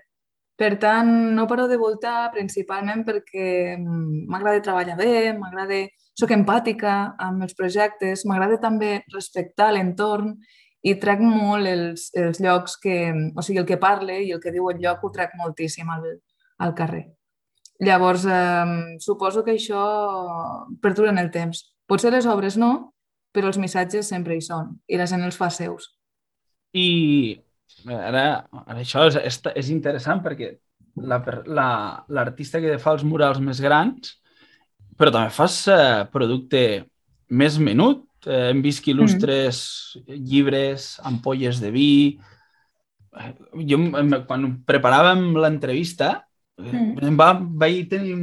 Per 0.60 0.74
tant, 0.80 1.10
no 1.36 1.46
paro 1.48 1.66
de 1.68 1.78
voltar 1.80 2.30
principalment 2.34 3.04
perquè 3.06 3.78
m'agrada 3.80 4.64
treballar 4.64 4.98
bé, 4.98 5.32
m'agrada... 5.38 5.86
Soc 6.20 6.34
empàtica 6.34 7.14
amb 7.22 7.46
els 7.46 7.54
projectes, 7.56 8.26
m'agrada 8.28 8.58
també 8.60 8.98
respectar 9.14 9.70
l'entorn 9.72 10.34
i 10.82 10.94
trec 11.00 11.20
molt 11.20 11.68
els, 11.68 12.08
els 12.16 12.40
llocs 12.40 12.76
que... 12.80 13.12
O 13.36 13.44
sigui, 13.44 13.60
el 13.60 13.68
que 13.68 13.80
parle 13.80 14.20
i 14.24 14.30
el 14.32 14.40
que 14.40 14.52
diu 14.54 14.70
el 14.70 14.80
lloc 14.80 15.04
ho 15.04 15.10
trec 15.14 15.34
moltíssim 15.38 15.90
al, 15.92 16.06
al 16.58 16.74
carrer. 16.76 17.04
Llavors, 17.80 18.26
eh, 18.28 18.96
suposo 19.00 19.44
que 19.44 19.56
això 19.56 19.82
perdura 20.80 21.12
en 21.12 21.20
el 21.20 21.30
temps. 21.32 21.62
Potser 21.88 22.12
les 22.12 22.28
obres 22.28 22.56
no, 22.60 22.92
però 23.32 23.48
els 23.50 23.60
missatges 23.60 24.10
sempre 24.10 24.36
hi 24.36 24.42
són 24.44 24.74
i 24.88 24.98
la 25.00 25.08
gent 25.10 25.24
els 25.24 25.38
fa 25.38 25.48
seus. 25.54 25.92
I 26.76 27.38
ara, 27.86 28.24
ara 28.66 28.80
això 28.82 29.06
és, 29.08 29.16
és, 29.24 29.40
és 29.62 29.70
interessant 29.72 30.20
perquè 30.24 30.54
l'artista 31.00 31.48
la, 31.48 32.04
la, 32.10 32.74
que 32.74 32.82
fa 32.82 32.94
els 32.96 33.06
murals 33.06 33.40
més 33.42 33.62
grans, 33.62 34.14
però 34.98 35.12
també 35.14 35.32
fas 35.32 35.62
eh, 35.72 36.04
producte 36.12 36.62
més 37.30 37.58
menut. 37.58 38.04
Eh, 38.26 38.50
hem 38.50 38.60
vist 38.64 38.84
que 38.84 38.92
il·lustres 38.92 39.62
mm. 40.00 40.18
llibres, 40.32 40.92
ampolles 41.04 41.62
de 41.62 41.70
vi... 41.74 41.92
Eh, 43.16 43.30
jo, 43.66 43.78
quan 44.28 44.50
preparàvem 44.68 45.30
l'entrevista, 45.38 46.18
Mm. 46.60 46.98
Em 47.08 47.16
va, 47.16 47.30
vaig 47.40 47.86
tenir 47.88 48.16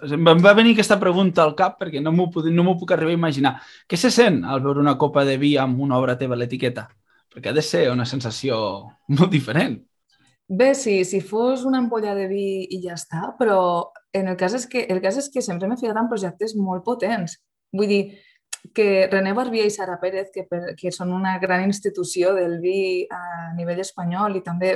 em 0.00 0.42
va 0.42 0.54
venir 0.54 0.72
aquesta 0.74 0.98
pregunta 1.00 1.42
al 1.42 1.52
cap 1.58 1.76
perquè 1.80 2.00
no 2.02 2.12
m'ho 2.14 2.30
no 2.54 2.76
puc 2.78 2.92
arribar 2.94 3.12
a 3.12 3.18
imaginar. 3.18 3.52
Què 3.86 3.98
se 3.98 4.10
sent 4.10 4.44
al 4.44 4.62
veure 4.62 4.80
una 4.80 4.96
copa 4.98 5.24
de 5.24 5.36
vi 5.36 5.56
amb 5.58 5.80
una 5.80 5.98
obra 5.98 6.16
teva 6.18 6.34
a 6.34 6.40
l'etiqueta? 6.40 6.88
Perquè 7.30 7.50
ha 7.50 7.56
de 7.56 7.62
ser 7.62 7.90
una 7.90 8.06
sensació 8.06 8.56
molt 9.18 9.30
diferent. 9.30 9.80
Bé, 10.50 10.72
sí, 10.74 11.04
si 11.04 11.20
fos 11.20 11.62
una 11.64 11.78
ampolla 11.78 12.14
de 12.14 12.26
vi 12.26 12.66
i 12.74 12.80
ja 12.82 12.96
està, 12.96 13.34
però 13.38 13.90
en 14.12 14.32
el 14.32 14.36
cas 14.36 14.56
és 14.58 14.66
que, 14.66 14.82
el 14.90 14.98
cas 15.02 15.18
és 15.20 15.28
que 15.30 15.42
sempre 15.42 15.68
m'he 15.68 15.78
ficat 15.78 15.98
en 16.00 16.08
projectes 16.10 16.56
molt 16.58 16.82
potents. 16.86 17.36
Vull 17.70 17.86
dir, 17.86 18.00
que 18.74 19.08
René 19.10 19.32
Barbier 19.32 19.66
i 19.66 19.74
Sara 19.74 19.98
Pérez, 20.00 20.30
que, 20.34 20.46
que 20.78 20.92
són 20.92 21.12
una 21.16 21.38
gran 21.42 21.64
institució 21.64 22.34
del 22.36 22.58
vi 22.60 23.06
a 23.10 23.52
nivell 23.56 23.80
espanyol 23.82 24.36
i 24.36 24.44
també 24.46 24.74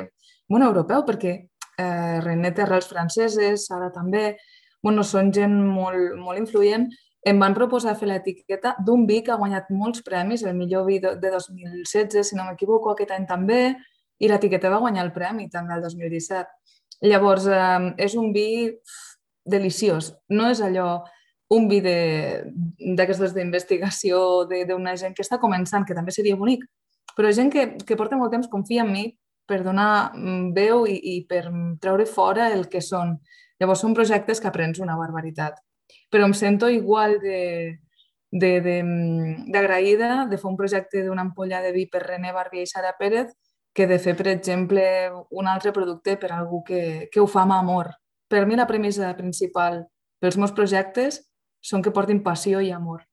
bueno, 0.48 0.68
europeu, 0.68 1.04
perquè 1.06 1.34
eh, 1.78 2.20
René 2.24 2.52
té 2.52 2.64
arrels 2.64 2.88
franceses, 2.90 3.68
ara 3.72 3.90
també, 3.92 4.34
bueno, 4.82 5.04
són 5.04 5.32
gent 5.32 5.54
molt, 5.54 6.18
molt 6.20 6.40
influent, 6.40 6.88
em 7.24 7.40
van 7.40 7.56
proposar 7.56 7.94
fer 7.96 8.10
l'etiqueta 8.10 8.74
d'un 8.84 9.06
vi 9.08 9.22
que 9.24 9.32
ha 9.32 9.40
guanyat 9.40 9.70
molts 9.72 10.04
premis, 10.04 10.44
el 10.44 10.56
millor 10.58 10.84
vi 10.88 10.98
de 11.00 11.16
2016, 11.16 12.20
si 12.28 12.36
no 12.36 12.44
m'equivoco, 12.44 12.92
aquest 12.92 13.14
any 13.16 13.24
també, 13.28 13.62
i 14.20 14.28
l'etiqueta 14.28 14.70
va 14.70 14.82
guanyar 14.82 15.06
el 15.06 15.14
premi 15.14 15.48
també 15.50 15.74
el 15.78 15.82
2017. 15.82 16.44
Llavors, 17.08 17.48
eh, 17.48 17.92
és 18.04 18.14
un 18.20 18.30
vi 18.32 18.48
deliciós. 19.44 20.12
No 20.28 20.50
és 20.52 20.60
allò, 20.64 21.04
un 21.52 21.68
vi 21.68 21.80
d'aquestes 21.84 23.34
d'investigació 23.34 24.44
d'una 24.48 24.96
gent 24.96 25.14
que 25.14 25.22
està 25.22 25.38
començant, 25.42 25.84
que 25.84 25.94
també 25.96 26.14
seria 26.14 26.36
bonic, 26.36 26.64
però 27.16 27.30
gent 27.32 27.52
que, 27.52 27.66
que 27.84 27.96
porta 27.96 28.16
molt 28.16 28.32
temps, 28.32 28.48
confia 28.50 28.82
en 28.82 28.92
mi, 28.92 29.04
per 29.46 29.60
donar 29.62 30.12
mm, 30.14 30.52
veu 30.56 30.86
i, 30.88 30.96
i 31.14 31.16
per 31.28 31.44
treure 31.80 32.06
fora 32.08 32.48
el 32.52 32.66
que 32.72 32.80
són. 32.80 33.18
Llavors 33.60 33.84
són 33.84 33.94
projectes 33.94 34.40
que 34.40 34.48
aprens 34.48 34.80
una 34.82 34.96
barbaritat. 34.98 35.60
Però 36.10 36.24
em 36.26 36.34
sento 36.34 36.70
igual 36.72 37.18
de, 37.20 37.76
mm, 38.32 39.50
d'agraïda 39.52 40.08
de, 40.08 40.20
de, 40.24 40.30
de 40.32 40.40
fer 40.40 40.50
un 40.50 40.56
projecte 40.56 41.04
d'una 41.04 41.28
ampolla 41.28 41.60
de 41.62 41.72
vi 41.76 41.86
per 41.86 42.02
René 42.06 42.32
Barbier 42.32 42.64
i 42.64 42.70
Sara 42.70 42.96
Pérez 42.98 43.34
que 43.74 43.88
de 43.90 43.98
fer, 43.98 44.14
per 44.16 44.28
exemple, 44.30 44.84
un 45.34 45.48
altre 45.50 45.72
producte 45.74 46.16
per 46.16 46.30
algú 46.32 46.62
que, 46.64 47.08
que 47.10 47.20
ho 47.20 47.26
fa 47.26 47.42
amb 47.42 47.56
amor. 47.56 47.90
Per 48.30 48.46
mi 48.46 48.56
la 48.56 48.68
premissa 48.70 49.10
principal 49.18 49.82
pels 50.22 50.38
meus 50.38 50.54
projectes 50.54 51.20
són 51.64 51.84
que 51.84 51.92
portin 51.96 52.22
passió 52.24 52.60
i 52.60 52.72
amor, 52.76 53.04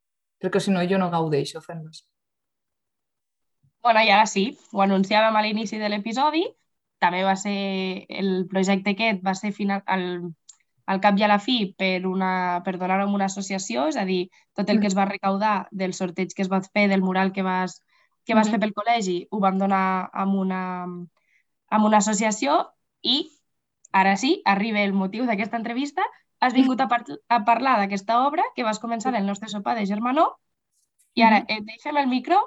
perquè 0.41 0.59
si 0.59 0.73
no 0.75 0.83
jo 0.89 0.99
no 0.99 1.11
gaudeixo 1.13 1.61
fent-los. 1.63 2.03
Bueno, 3.81 4.03
i 4.05 4.11
ara 4.13 4.27
sí, 4.29 4.45
ho 4.73 4.83
anunciàvem 4.83 5.37
a 5.37 5.41
l'inici 5.45 5.79
de 5.81 5.89
l'episodi, 5.89 6.43
també 7.01 7.23
va 7.25 7.33
ser, 7.39 7.55
el 8.21 8.45
projecte 8.51 8.93
aquest 8.93 9.23
va 9.25 9.33
ser 9.37 9.49
final, 9.55 9.81
al, 9.89 10.03
al 10.85 10.99
cap 11.01 11.17
i 11.17 11.25
a 11.25 11.29
la 11.31 11.39
fi 11.41 11.57
per, 11.77 12.05
una, 12.09 12.61
per 12.65 12.75
donar-ho 12.77 13.07
a 13.07 13.13
una 13.15 13.29
associació, 13.31 13.87
és 13.89 13.97
a 13.97 14.05
dir, 14.05 14.27
tot 14.57 14.69
el 14.69 14.81
que 14.83 14.89
es 14.91 14.97
va 14.97 15.07
recaudar 15.09 15.55
del 15.71 15.95
sorteig 15.97 16.35
que 16.35 16.45
es 16.45 16.51
va 16.51 16.61
fer, 16.67 16.87
del 16.91 17.01
mural 17.01 17.33
que 17.33 17.45
vas, 17.47 17.79
que 18.25 18.37
vas 18.37 18.51
fer 18.53 18.59
pel 18.61 18.75
col·legi, 18.77 19.17
ho 19.31 19.41
vam 19.41 19.57
donar 19.61 19.83
amb 20.13 20.37
una, 20.43 20.61
amb 20.85 21.87
una 21.89 22.01
associació 22.03 22.59
i 23.01 23.23
ara 23.91 24.15
sí, 24.17 24.41
arriba 24.45 24.83
el 24.83 24.93
motiu 24.93 25.25
d'aquesta 25.25 25.57
entrevista. 25.57 26.05
Has 26.41 26.55
vingut 26.57 26.81
a, 26.81 26.87
par 26.89 27.03
a 27.05 27.41
parlar 27.45 27.77
d'aquesta 27.79 28.23
obra 28.25 28.43
que 28.55 28.65
vas 28.65 28.81
començar 28.81 29.13
el 29.15 29.27
nostre 29.27 29.49
sopar 29.49 29.75
de 29.77 29.85
germanó 29.85 30.31
i 31.15 31.23
ara 31.27 31.43
et 31.47 31.67
deixem 31.67 31.97
el 32.01 32.09
micro 32.09 32.39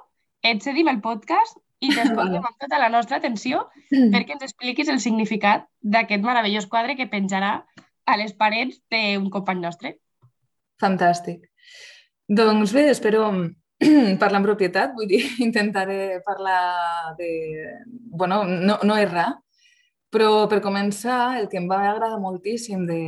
et 0.43 0.63
cedim 0.65 0.89
el 0.91 1.01
podcast 1.05 1.61
i 1.85 1.91
t'escoltem 1.93 2.43
amb 2.43 2.61
tota 2.61 2.81
la 2.81 2.91
nostra 2.93 3.21
atenció 3.21 3.67
perquè 3.91 4.37
ens 4.37 4.47
expliquis 4.47 4.91
el 4.93 5.01
significat 5.05 5.67
d'aquest 5.81 6.25
meravellós 6.25 6.67
quadre 6.71 6.97
que 6.99 7.11
penjarà 7.11 7.55
a 8.05 8.17
les 8.21 8.35
parets 8.37 8.81
d'un 8.93 9.31
company 9.33 9.61
nostre. 9.63 9.95
Fantàstic. 10.81 11.45
Doncs 12.29 12.73
bé, 12.77 12.89
espero 12.93 13.27
parlar 14.23 14.41
en 14.41 14.47
propietat, 14.47 14.95
vull 14.97 15.09
dir, 15.09 15.23
intentaré 15.47 16.21
parlar 16.25 17.15
de... 17.19 17.31
bueno, 17.87 18.45
no, 18.45 18.79
no 18.83 18.97
errar, 18.97 19.31
però 20.15 20.47
per 20.51 20.61
començar, 20.63 21.41
el 21.41 21.49
que 21.51 21.59
em 21.59 21.67
va 21.71 21.81
agradar 21.91 22.21
moltíssim 22.23 22.87
de, 22.87 23.03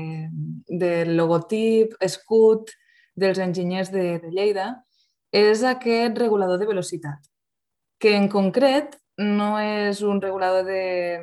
del 0.67 1.15
logotip, 1.15 1.95
escut 2.03 2.73
dels 3.15 3.39
enginyers 3.39 3.93
de, 3.95 4.19
de 4.25 4.33
Lleida 4.35 4.73
és 5.31 5.63
aquest 5.67 6.19
regulador 6.19 6.59
de 6.59 6.67
velocitat, 6.67 7.21
que 8.03 8.17
en 8.19 8.27
concret 8.33 8.99
no 9.19 9.55
és 9.63 10.03
un 10.03 10.21
regulador 10.21 10.67
de, 10.67 11.23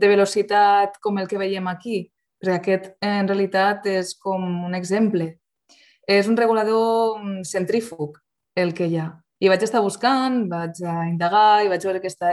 de 0.00 0.08
velocitat 0.08 0.96
com 1.02 1.18
el 1.18 1.28
que 1.28 1.40
veiem 1.42 1.66
aquí, 1.68 2.06
perquè 2.40 2.56
aquest 2.56 2.88
en 3.04 3.28
realitat 3.28 3.86
és 3.90 4.14
com 4.20 4.42
un 4.66 4.74
exemple. 4.78 5.34
És 6.06 6.28
un 6.30 6.36
regulador 6.38 7.18
centrífug 7.44 8.20
el 8.54 8.72
que 8.72 8.86
hi 8.86 9.00
ha. 9.02 9.10
I 9.42 9.50
vaig 9.52 9.64
estar 9.66 9.82
buscant, 9.84 10.46
vaig 10.48 10.78
a 10.86 11.08
indagar 11.10 11.64
i 11.64 11.68
vaig 11.68 11.82
veure 11.84 12.00
que 12.00 12.08
està, 12.08 12.30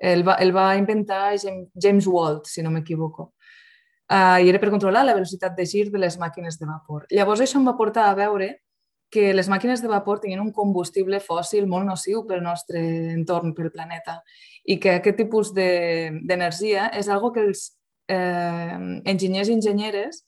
el, 0.00 0.24
va, 0.26 0.38
el 0.40 0.54
va 0.56 0.72
inventar 0.80 1.36
James 1.38 2.06
Walt, 2.08 2.48
si 2.48 2.62
no 2.64 2.72
m'equivoco. 2.72 3.34
Uh, 4.10 4.40
I 4.42 4.48
era 4.50 4.58
per 4.58 4.72
controlar 4.72 5.04
la 5.06 5.14
velocitat 5.14 5.54
de 5.54 5.66
gir 5.68 5.84
de 5.92 6.00
les 6.02 6.16
màquines 6.18 6.58
de 6.58 6.66
vapor. 6.66 7.04
Llavors 7.14 7.44
això 7.44 7.60
em 7.60 7.68
va 7.68 7.76
portar 7.78 8.08
a 8.08 8.16
veure 8.18 8.56
que 9.10 9.34
les 9.34 9.48
màquines 9.50 9.82
de 9.82 9.90
vapor 9.90 10.20
tenien 10.22 10.40
un 10.40 10.52
combustible 10.54 11.20
fòssil 11.20 11.66
molt 11.70 11.86
nociu 11.86 12.24
pel 12.26 12.42
nostre 12.42 12.80
entorn, 13.12 13.52
pel 13.54 13.70
planeta, 13.74 14.20
i 14.64 14.78
que 14.82 14.96
aquest 14.98 15.18
tipus 15.18 15.52
d'energia 15.54 16.88
de, 16.88 16.98
és 17.02 17.10
algo 17.10 17.32
que 17.34 17.42
els 17.42 17.64
eh, 18.10 18.76
enginyers 19.10 19.50
i 19.50 19.56
enginyeres 19.58 20.22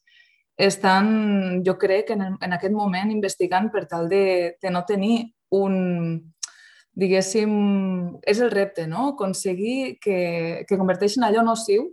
estan, 0.58 1.62
jo 1.66 1.76
crec, 1.78 2.11
en, 2.14 2.37
en 2.38 2.58
aquest 2.58 2.74
moment 2.74 3.11
investigant 3.11 3.70
per 3.72 3.87
tal 3.90 4.11
de, 4.11 4.58
de 4.62 4.70
no 4.74 4.82
tenir 4.87 5.24
un, 5.54 6.22
diguéssim, 6.98 7.52
és 8.28 8.40
el 8.40 8.50
repte, 8.52 8.87
no? 8.87 9.12
Aconseguir 9.14 9.98
que, 10.02 10.64
que 10.68 10.78
converteixin 10.78 11.24
allò 11.24 11.44
nociu 11.46 11.88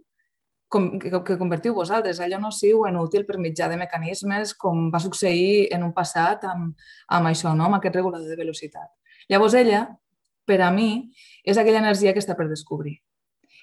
com, 0.70 1.00
que, 1.00 1.10
que 1.10 1.38
convertiu 1.38 1.74
vosaltres 1.74 2.20
allò 2.22 2.40
nociu 2.40 2.86
en 2.88 3.00
útil 3.02 3.26
per 3.26 3.40
mitjà 3.42 3.68
de 3.68 3.78
mecanismes 3.80 4.54
com 4.54 4.88
va 4.94 5.02
succeir 5.02 5.68
en 5.74 5.84
un 5.84 5.94
passat 5.96 6.46
amb, 6.48 6.76
amb 7.10 7.32
això, 7.32 7.56
no? 7.58 7.66
amb 7.68 7.80
aquest 7.80 7.98
regulador 7.98 8.30
de 8.30 8.38
velocitat. 8.40 8.92
Llavors 9.30 9.58
ella, 9.58 9.88
per 10.46 10.62
a 10.66 10.70
mi, 10.72 11.10
és 11.44 11.58
aquella 11.58 11.82
energia 11.82 12.14
que 12.14 12.22
està 12.22 12.38
per 12.38 12.48
descobrir. 12.50 13.00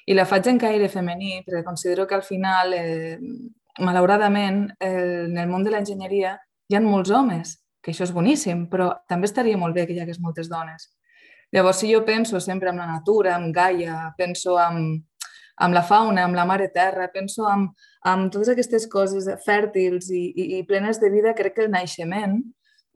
I 0.06 0.14
la 0.14 0.26
faig 0.26 0.46
en 0.50 0.58
caire 0.62 0.90
femení 0.90 1.40
perquè 1.46 1.64
considero 1.66 2.06
que 2.06 2.14
al 2.14 2.26
final, 2.26 2.74
eh, 2.74 3.18
malauradament, 3.82 4.66
eh, 4.80 5.26
en 5.26 5.38
el 5.38 5.48
món 5.50 5.64
de 5.64 5.72
l'enginyeria 5.74 6.36
hi 6.68 6.76
ha 6.76 6.82
molts 6.82 7.10
homes, 7.10 7.56
que 7.82 7.92
això 7.92 8.06
és 8.06 8.14
boníssim, 8.14 8.66
però 8.70 8.92
també 9.08 9.26
estaria 9.30 9.58
molt 9.58 9.74
bé 9.74 9.86
que 9.86 9.94
hi 9.94 10.02
hagués 10.02 10.22
moltes 10.22 10.50
dones. 10.50 10.90
Llavors, 11.52 11.78
si 11.80 11.92
jo 11.92 12.04
penso 12.04 12.40
sempre 12.40 12.70
en 12.70 12.78
la 12.82 12.86
natura, 12.86 13.36
en 13.36 13.52
Gaia, 13.52 14.14
penso 14.18 14.58
en, 14.60 15.06
amb 15.56 15.74
la 15.74 15.82
fauna, 15.82 16.24
amb 16.24 16.36
la 16.36 16.44
mare 16.44 16.68
terra, 16.74 17.08
penso 17.12 17.46
amb, 17.48 17.72
amb 18.04 18.32
totes 18.32 18.50
aquestes 18.52 18.88
coses 18.92 19.28
fèrtils 19.44 20.10
i, 20.10 20.26
i, 20.34 20.46
i 20.58 20.62
plenes 20.68 21.00
de 21.00 21.10
vida, 21.10 21.34
crec 21.38 21.56
que 21.56 21.64
el 21.66 21.72
naixement 21.72 22.40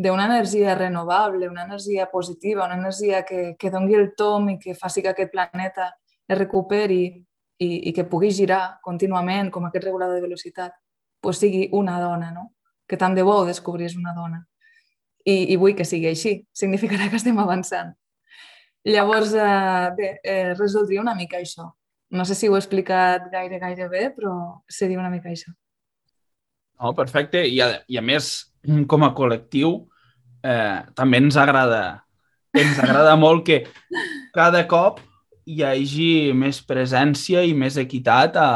d'una 0.01 0.27
energia 0.27 0.75
renovable, 0.75 1.49
una 1.49 1.65
energia 1.65 2.07
positiva, 2.11 2.65
una 2.65 2.79
energia 2.79 3.23
que, 3.25 3.55
que 3.59 3.71
doni 3.71 3.95
el 3.95 4.15
tom 4.17 4.49
i 4.55 4.59
que 4.59 4.75
faci 4.75 5.03
que 5.05 5.13
aquest 5.13 5.33
planeta 5.33 5.91
es 6.27 6.39
recuperi 6.39 7.03
i, 7.61 7.69
i 7.89 7.93
que 7.93 8.07
pugui 8.09 8.31
girar 8.33 8.81
contínuament 8.85 9.51
com 9.53 9.67
aquest 9.69 9.85
regulador 9.85 10.17
de 10.17 10.25
velocitat, 10.25 10.73
pues 11.21 11.41
sigui 11.43 11.69
una 11.77 11.99
dona, 12.01 12.31
no? 12.33 12.55
que 12.89 12.97
tant 12.97 13.15
de 13.15 13.23
bo 13.23 13.43
ho 13.43 13.45
descobris 13.47 13.95
una 13.97 14.15
dona. 14.17 14.41
I, 15.23 15.53
I 15.53 15.57
vull 15.61 15.77
que 15.77 15.85
sigui 15.85 16.09
així, 16.09 16.33
significarà 16.57 17.11
que 17.11 17.21
estem 17.21 17.39
avançant. 17.39 17.93
Llavors, 18.88 19.35
eh, 19.35 19.90
bé, 19.97 20.21
eh, 20.25 20.55
resoldria 20.55 21.03
una 21.03 21.14
mica 21.14 21.37
això, 21.37 21.66
no 22.11 22.25
sé 22.25 22.35
si 22.35 22.49
ho 22.49 22.57
he 22.57 22.59
explicat 22.59 23.29
gaire, 23.31 23.59
gaire 23.61 23.88
bé, 23.88 24.09
però 24.14 24.33
seria 24.69 24.99
una 24.99 25.11
mica 25.11 25.31
això. 25.31 25.53
Oh, 26.81 26.95
perfecte. 26.97 27.45
I 27.47 27.61
a, 27.61 27.71
I 27.87 28.01
a 28.01 28.03
més, 28.03 28.31
com 28.88 29.05
a 29.05 29.12
col·lectiu, 29.14 29.75
eh, 30.43 30.81
també 30.97 31.21
ens 31.21 31.37
agrada, 31.38 32.03
ens 32.57 32.81
agrada 32.81 33.14
molt 33.25 33.45
que 33.47 33.61
cada 34.35 34.64
cop 34.71 35.03
hi 35.51 35.62
hagi 35.66 36.11
més 36.37 36.61
presència 36.66 37.45
i 37.47 37.53
més 37.55 37.77
equitat 37.81 38.37
a, 38.40 38.51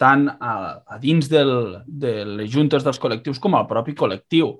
tant 0.00 0.26
a, 0.34 0.54
a 0.86 0.98
dins 1.02 1.28
del, 1.30 1.54
de 1.86 2.16
les 2.40 2.50
juntes 2.50 2.82
dels 2.82 2.98
col·lectius 3.00 3.38
com 3.42 3.54
al 3.54 3.68
propi 3.70 3.94
col·lectiu. 3.98 4.56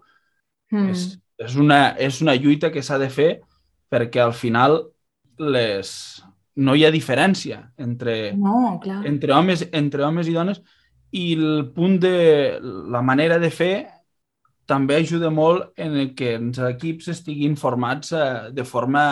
Mm. 0.70 0.92
És, 0.94 1.09
és, 1.40 1.59
una, 1.59 1.97
és 1.99 2.20
una 2.23 2.37
lluita 2.38 2.70
que 2.70 2.83
s'ha 2.85 3.01
de 3.03 3.11
fer 3.11 3.31
perquè 3.94 4.22
al 4.24 4.35
final 4.35 4.80
les, 5.38 5.90
no 6.66 6.74
hi 6.74 6.85
ha 6.85 6.92
diferència 6.94 7.61
entre, 7.78 8.33
no, 8.35 8.80
entre, 9.07 9.35
homes, 9.35 9.68
entre 9.72 10.07
homes 10.07 10.30
i 10.30 10.35
dones 10.35 10.62
i 11.14 11.28
el 11.38 11.68
punt 11.74 12.00
de 12.02 12.16
la 12.90 13.02
manera 13.07 13.38
de 13.38 13.50
fer 13.54 13.74
també 14.66 14.96
ajuda 14.98 15.30
molt 15.30 15.78
en 15.78 15.96
el 16.00 16.12
que 16.18 16.35
els 16.38 16.59
equips 16.70 17.11
estiguin 17.12 17.54
formats 17.61 18.14
eh, 18.16 18.50
de 18.57 18.64
forma 18.64 19.04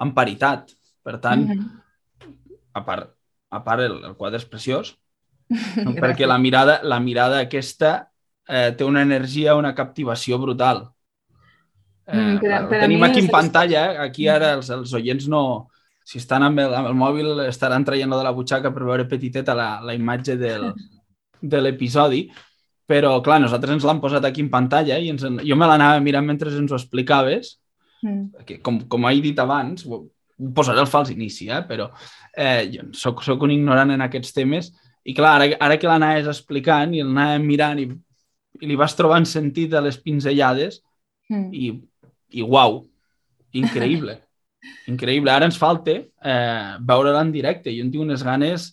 en 0.00 0.12
paritat. 0.14 0.74
Per 1.04 1.18
tant, 1.20 1.44
mm 1.44 1.58
-hmm. 1.58 2.28
a 2.72 2.84
part, 2.84 3.10
a 3.50 3.64
part 3.64 3.80
el, 3.80 4.04
el 4.04 4.14
quadre 4.16 4.36
és 4.38 4.44
preciós, 4.44 4.96
perquè 6.02 6.26
la 6.26 6.38
mirada, 6.38 6.80
la 6.82 7.00
mirada 7.00 7.40
aquesta 7.40 8.10
eh, 8.48 8.72
té 8.76 8.84
una 8.84 9.02
energia, 9.02 9.56
una 9.56 9.74
captivació 9.74 10.38
brutal. 10.38 10.93
Eh, 12.06 12.16
mm, 12.16 12.40
per, 12.42 12.56
per 12.68 12.80
tenim 12.84 13.04
aquí 13.06 13.22
en 13.24 13.30
pantalla, 13.32 13.84
eh? 13.92 13.98
aquí 14.08 14.28
ara 14.28 14.54
els, 14.58 14.68
els 14.74 14.92
oients 14.96 15.28
no, 15.32 15.44
si 16.04 16.20
estan 16.20 16.44
amb 16.44 16.60
el, 16.60 16.74
amb 16.76 16.90
el 16.90 16.96
mòbil 17.00 17.44
estaran 17.46 17.84
traient 17.84 18.12
de 18.12 18.24
la 18.26 18.34
butxaca 18.36 18.72
per 18.74 18.84
veure 18.84 19.08
petiteta 19.08 19.56
la, 19.56 19.68
la 19.80 19.94
imatge 19.96 20.36
del, 20.40 20.68
de 21.54 21.62
l'episodi, 21.62 22.26
però 22.84 23.16
clar, 23.24 23.40
nosaltres 23.40 23.78
ens 23.78 23.86
l'han 23.88 24.02
posat 24.02 24.26
aquí 24.28 24.44
en 24.44 24.50
pantalla 24.52 24.98
i 25.00 25.08
ens, 25.14 25.24
jo 25.24 25.56
me 25.56 25.68
l'anava 25.68 26.02
mirant 26.04 26.28
mentre 26.28 26.52
ens 26.52 26.72
ho 26.72 26.76
explicaves, 26.76 27.56
mm. 28.04 28.44
que 28.44 28.60
com, 28.60 28.82
com 28.90 29.08
he 29.08 29.16
dit 29.24 29.40
abans, 29.40 29.86
posaré 30.54 30.82
el 30.82 30.90
fals 30.90 31.12
inici, 31.14 31.48
eh? 31.48 31.62
però 31.64 31.88
eh, 32.36 32.68
jo 32.68 32.90
soc, 32.92 33.22
soc 33.24 33.42
un 33.46 33.54
ignorant 33.54 33.94
en 33.94 34.04
aquests 34.04 34.34
temes 34.36 34.72
i 35.04 35.14
clar, 35.16 35.38
ara, 35.38 35.48
ara 35.60 35.78
que 35.80 35.88
l'anaves 35.88 36.28
explicant 36.32 36.94
i 36.96 37.02
l'anàvem 37.04 37.48
mirant 37.48 37.80
i, 37.80 37.88
i 38.60 38.68
li 38.68 38.76
vas 38.76 38.96
trobant 38.96 39.26
sentit 39.28 39.74
a 39.74 39.82
les 39.84 39.98
pinzellades 40.00 40.80
mm. 41.30 41.48
i, 41.52 41.72
i 42.34 42.44
uau, 42.44 42.82
increïble. 43.54 44.18
Increïble. 44.88 45.28
Ara 45.28 45.48
ens 45.48 45.58
falta 45.60 45.92
eh, 45.92 46.70
veure-la 46.88 47.20
en 47.24 47.32
directe. 47.34 47.72
Jo 47.74 47.84
en 47.84 47.90
tinc 47.92 48.04
unes 48.04 48.24
ganes 48.24 48.70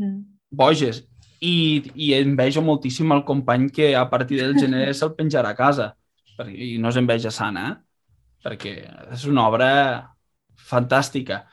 mm. 0.00 0.18
boges. 0.50 1.04
I, 1.40 1.54
I 1.94 2.12
envejo 2.18 2.62
moltíssim 2.66 3.14
el 3.14 3.24
company 3.24 3.68
que 3.72 3.94
a 3.96 4.08
partir 4.10 4.40
del 4.42 4.58
gener 4.58 4.90
se'l 4.98 5.14
penjarà 5.18 5.54
a 5.54 5.58
casa. 5.58 5.92
Perquè, 6.36 6.74
I 6.74 6.78
no 6.82 6.90
és 6.90 6.98
enveja 7.00 7.32
sana, 7.34 7.68
eh? 7.70 7.78
perquè 8.40 8.74
és 9.14 9.26
una 9.28 9.46
obra 9.48 9.70
fantàstica. 10.70 11.44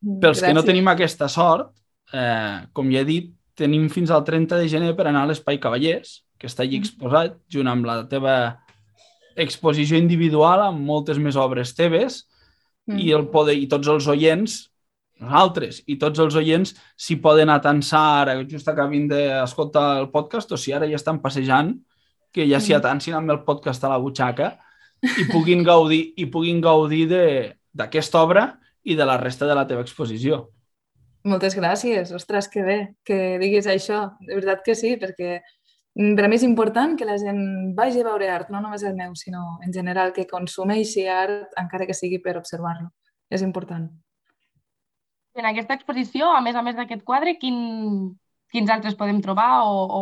Mm, 0.00 0.18
Pels 0.22 0.38
Gràcies. 0.38 0.48
que 0.48 0.56
no 0.56 0.64
tenim 0.64 0.88
aquesta 0.90 1.28
sort, 1.28 1.74
eh, 2.12 2.66
com 2.72 2.90
ja 2.92 3.04
he 3.04 3.08
dit, 3.08 3.30
tenim 3.60 3.88
fins 3.92 4.10
al 4.10 4.24
30 4.24 4.56
de 4.56 4.68
gener 4.72 4.94
per 4.96 5.06
anar 5.10 5.26
a 5.26 5.30
l'Espai 5.30 5.60
Cavallers, 5.60 6.22
que 6.40 6.48
està 6.48 6.64
allí 6.64 6.78
mm. 6.78 6.86
exposat, 6.86 7.36
junt 7.52 7.68
amb 7.68 7.88
la 7.88 8.02
teva 8.08 8.34
exposició 9.36 9.98
individual 9.98 10.64
amb 10.66 10.82
moltes 10.86 11.20
més 11.22 11.36
obres 11.38 11.74
teves 11.76 12.24
mm. 12.88 12.98
i, 12.98 13.10
el 13.16 13.28
poder, 13.32 13.56
i 13.58 13.68
tots 13.70 13.88
els 13.92 14.08
oients, 14.10 14.56
nosaltres, 15.20 15.82
i 15.86 15.98
tots 16.00 16.22
els 16.22 16.36
oients 16.40 16.74
si 16.96 17.18
poden 17.20 17.52
atansar 17.52 18.04
ara, 18.22 18.38
just 18.48 18.68
acabin 18.72 19.08
d'escoltar 19.10 20.00
el 20.00 20.10
podcast, 20.10 20.52
o 20.52 20.58
si 20.60 20.72
ara 20.72 20.88
ja 20.88 20.98
estan 20.98 21.20
passejant, 21.22 21.74
que 22.32 22.46
ja 22.46 22.60
s'hi 22.62 22.74
mm. 22.74 22.80
atansin 22.80 23.18
amb 23.18 23.34
el 23.34 23.42
podcast 23.46 23.84
a 23.84 23.92
la 23.92 24.00
butxaca 24.02 24.54
i 25.00 25.26
puguin 25.30 25.64
gaudir, 25.66 26.12
i 26.16 26.26
puguin 26.30 26.60
gaudir 26.62 27.06
d'aquesta 27.10 28.22
obra 28.22 28.46
i 28.84 28.96
de 28.96 29.06
la 29.06 29.18
resta 29.20 29.48
de 29.48 29.56
la 29.56 29.66
teva 29.68 29.84
exposició. 29.84 30.48
Moltes 31.28 31.52
gràcies. 31.56 32.14
Ostres, 32.16 32.48
que 32.48 32.62
bé 32.64 32.78
que 33.04 33.36
diguis 33.40 33.66
això. 33.68 34.06
De 34.24 34.38
veritat 34.38 34.62
que 34.64 34.76
sí, 34.76 34.94
perquè 35.00 35.40
per 35.94 36.24
a 36.24 36.28
mi 36.30 36.38
és 36.38 36.44
important 36.46 36.94
que 36.96 37.08
la 37.08 37.18
gent 37.18 37.74
vagi 37.76 38.00
a 38.00 38.06
veure 38.06 38.30
art, 38.30 38.50
no 38.50 38.60
només 38.62 38.84
el 38.86 38.94
meu, 38.94 39.14
sinó 39.18 39.58
en 39.64 39.72
general 39.74 40.12
que 40.12 40.28
consumeixi 40.30 41.08
art, 41.10 41.50
encara 41.58 41.86
que 41.86 41.96
sigui 41.96 42.20
per 42.22 42.36
observar-lo. 42.38 42.90
És 43.30 43.42
important. 43.42 43.88
En 45.38 45.46
aquesta 45.46 45.74
exposició, 45.74 46.30
a 46.34 46.40
més 46.42 46.56
a 46.56 46.62
més 46.66 46.76
d'aquest 46.78 47.04
quadre, 47.06 47.36
quin, 47.38 48.16
quins 48.50 48.70
altres 48.70 48.96
podem 48.98 49.20
trobar 49.22 49.62
o, 49.66 49.84
o 49.86 50.00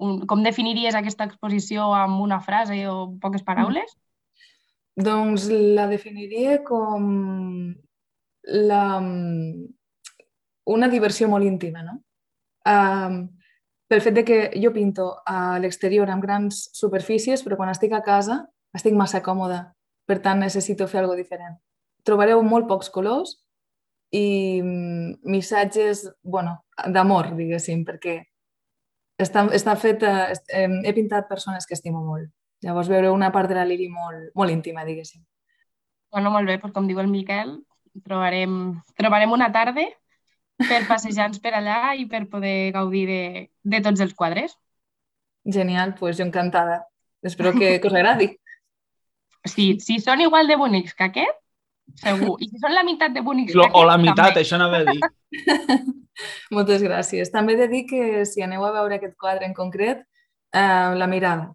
un, 0.00 0.20
com 0.26 0.44
definiries 0.44 0.96
aquesta 0.96 1.26
exposició 1.28 1.90
amb 1.94 2.20
una 2.22 2.40
frase 2.40 2.84
o 2.88 3.12
poques 3.22 3.44
paraules? 3.46 3.90
Mm. 3.94 5.04
Doncs 5.06 5.46
la 5.50 5.86
definiria 5.88 6.58
com 6.66 7.04
la, 8.44 8.84
una 10.74 10.88
diversió 10.92 11.28
molt 11.30 11.46
íntima, 11.46 11.84
no? 11.86 12.00
Um, 12.68 13.22
pel 13.90 14.02
fet 14.04 14.14
de 14.14 14.22
que 14.24 14.38
jo 14.62 14.70
pinto 14.70 15.16
a 15.26 15.58
l'exterior 15.58 16.10
amb 16.10 16.22
grans 16.22 16.68
superfícies, 16.78 17.42
però 17.42 17.58
quan 17.58 17.72
estic 17.72 17.92
a 17.96 18.04
casa 18.06 18.44
estic 18.76 18.94
massa 18.94 19.18
còmoda, 19.22 19.72
per 20.06 20.20
tant 20.22 20.38
necessito 20.38 20.86
fer 20.86 21.00
alguna 21.00 21.18
diferent. 21.18 21.56
Trobareu 22.06 22.42
molt 22.46 22.68
pocs 22.70 22.90
colors 22.94 23.34
i 24.14 24.60
mm, 24.62 25.26
missatges, 25.26 26.04
bueno, 26.22 26.60
d'amor, 26.86 27.32
diguéssim, 27.34 27.82
perquè 27.88 28.20
està, 29.20 29.44
està 29.58 29.74
fet, 29.76 30.06
eh, 30.06 30.68
he 30.86 30.94
pintat 30.94 31.28
persones 31.28 31.66
que 31.66 31.74
estimo 31.74 32.04
molt. 32.04 32.30
Llavors 32.62 32.90
veureu 32.92 33.14
una 33.16 33.32
part 33.34 33.50
de 33.50 33.58
la 33.58 33.66
Lili 33.66 33.88
molt, 33.90 34.30
molt 34.38 34.54
íntima, 34.54 34.84
diguéssim. 34.86 35.24
Bueno, 36.14 36.30
molt 36.30 36.46
bé, 36.46 36.60
doncs 36.62 36.74
com 36.76 36.86
diu 36.86 37.02
el 37.02 37.10
Miquel, 37.10 37.56
trobarem, 38.06 38.54
trobarem 38.98 39.34
una 39.34 39.50
tarda 39.50 39.86
per 40.68 40.82
passejar-nos 40.88 41.40
per 41.42 41.54
allà 41.56 41.94
i 41.96 42.06
per 42.10 42.26
poder 42.30 42.72
gaudir 42.76 43.06
de, 43.08 43.22
de 43.62 43.80
tots 43.84 44.02
els 44.04 44.14
quadres. 44.14 44.56
Genial, 45.44 45.94
doncs 45.94 46.00
pues 46.00 46.18
jo 46.18 46.26
encantada. 46.26 46.84
Espero 47.22 47.52
que, 47.52 47.78
que 47.80 47.88
us 47.88 47.94
agradi. 47.94 48.30
Sí, 49.48 49.78
si 49.80 49.98
són 50.00 50.20
igual 50.20 50.48
de 50.48 50.56
bonics 50.60 50.94
que 50.96 51.06
aquest, 51.08 51.38
segur. 52.00 52.36
I 52.40 52.50
si 52.50 52.60
són 52.60 52.74
la 52.76 52.84
meitat 52.86 53.14
de 53.16 53.22
bonics 53.24 53.56
Lo, 53.56 53.64
que 53.64 53.70
aquest, 53.70 53.80
o 53.80 53.88
la 53.88 53.96
meitat, 54.00 54.34
també. 54.34 54.44
això 54.44 54.60
no 54.60 54.68
ve 54.72 54.82
a 54.82 54.90
dir. 54.90 55.00
Moltes 56.56 56.84
gràcies. 56.84 57.32
També 57.32 57.56
he 57.56 57.60
de 57.62 57.70
dir 57.72 57.86
que 57.88 58.26
si 58.28 58.44
aneu 58.44 58.64
a 58.66 58.74
veure 58.76 58.98
aquest 58.98 59.16
quadre 59.20 59.48
en 59.48 59.56
concret, 59.56 60.04
eh, 60.52 60.92
la 61.00 61.08
mirada. 61.08 61.54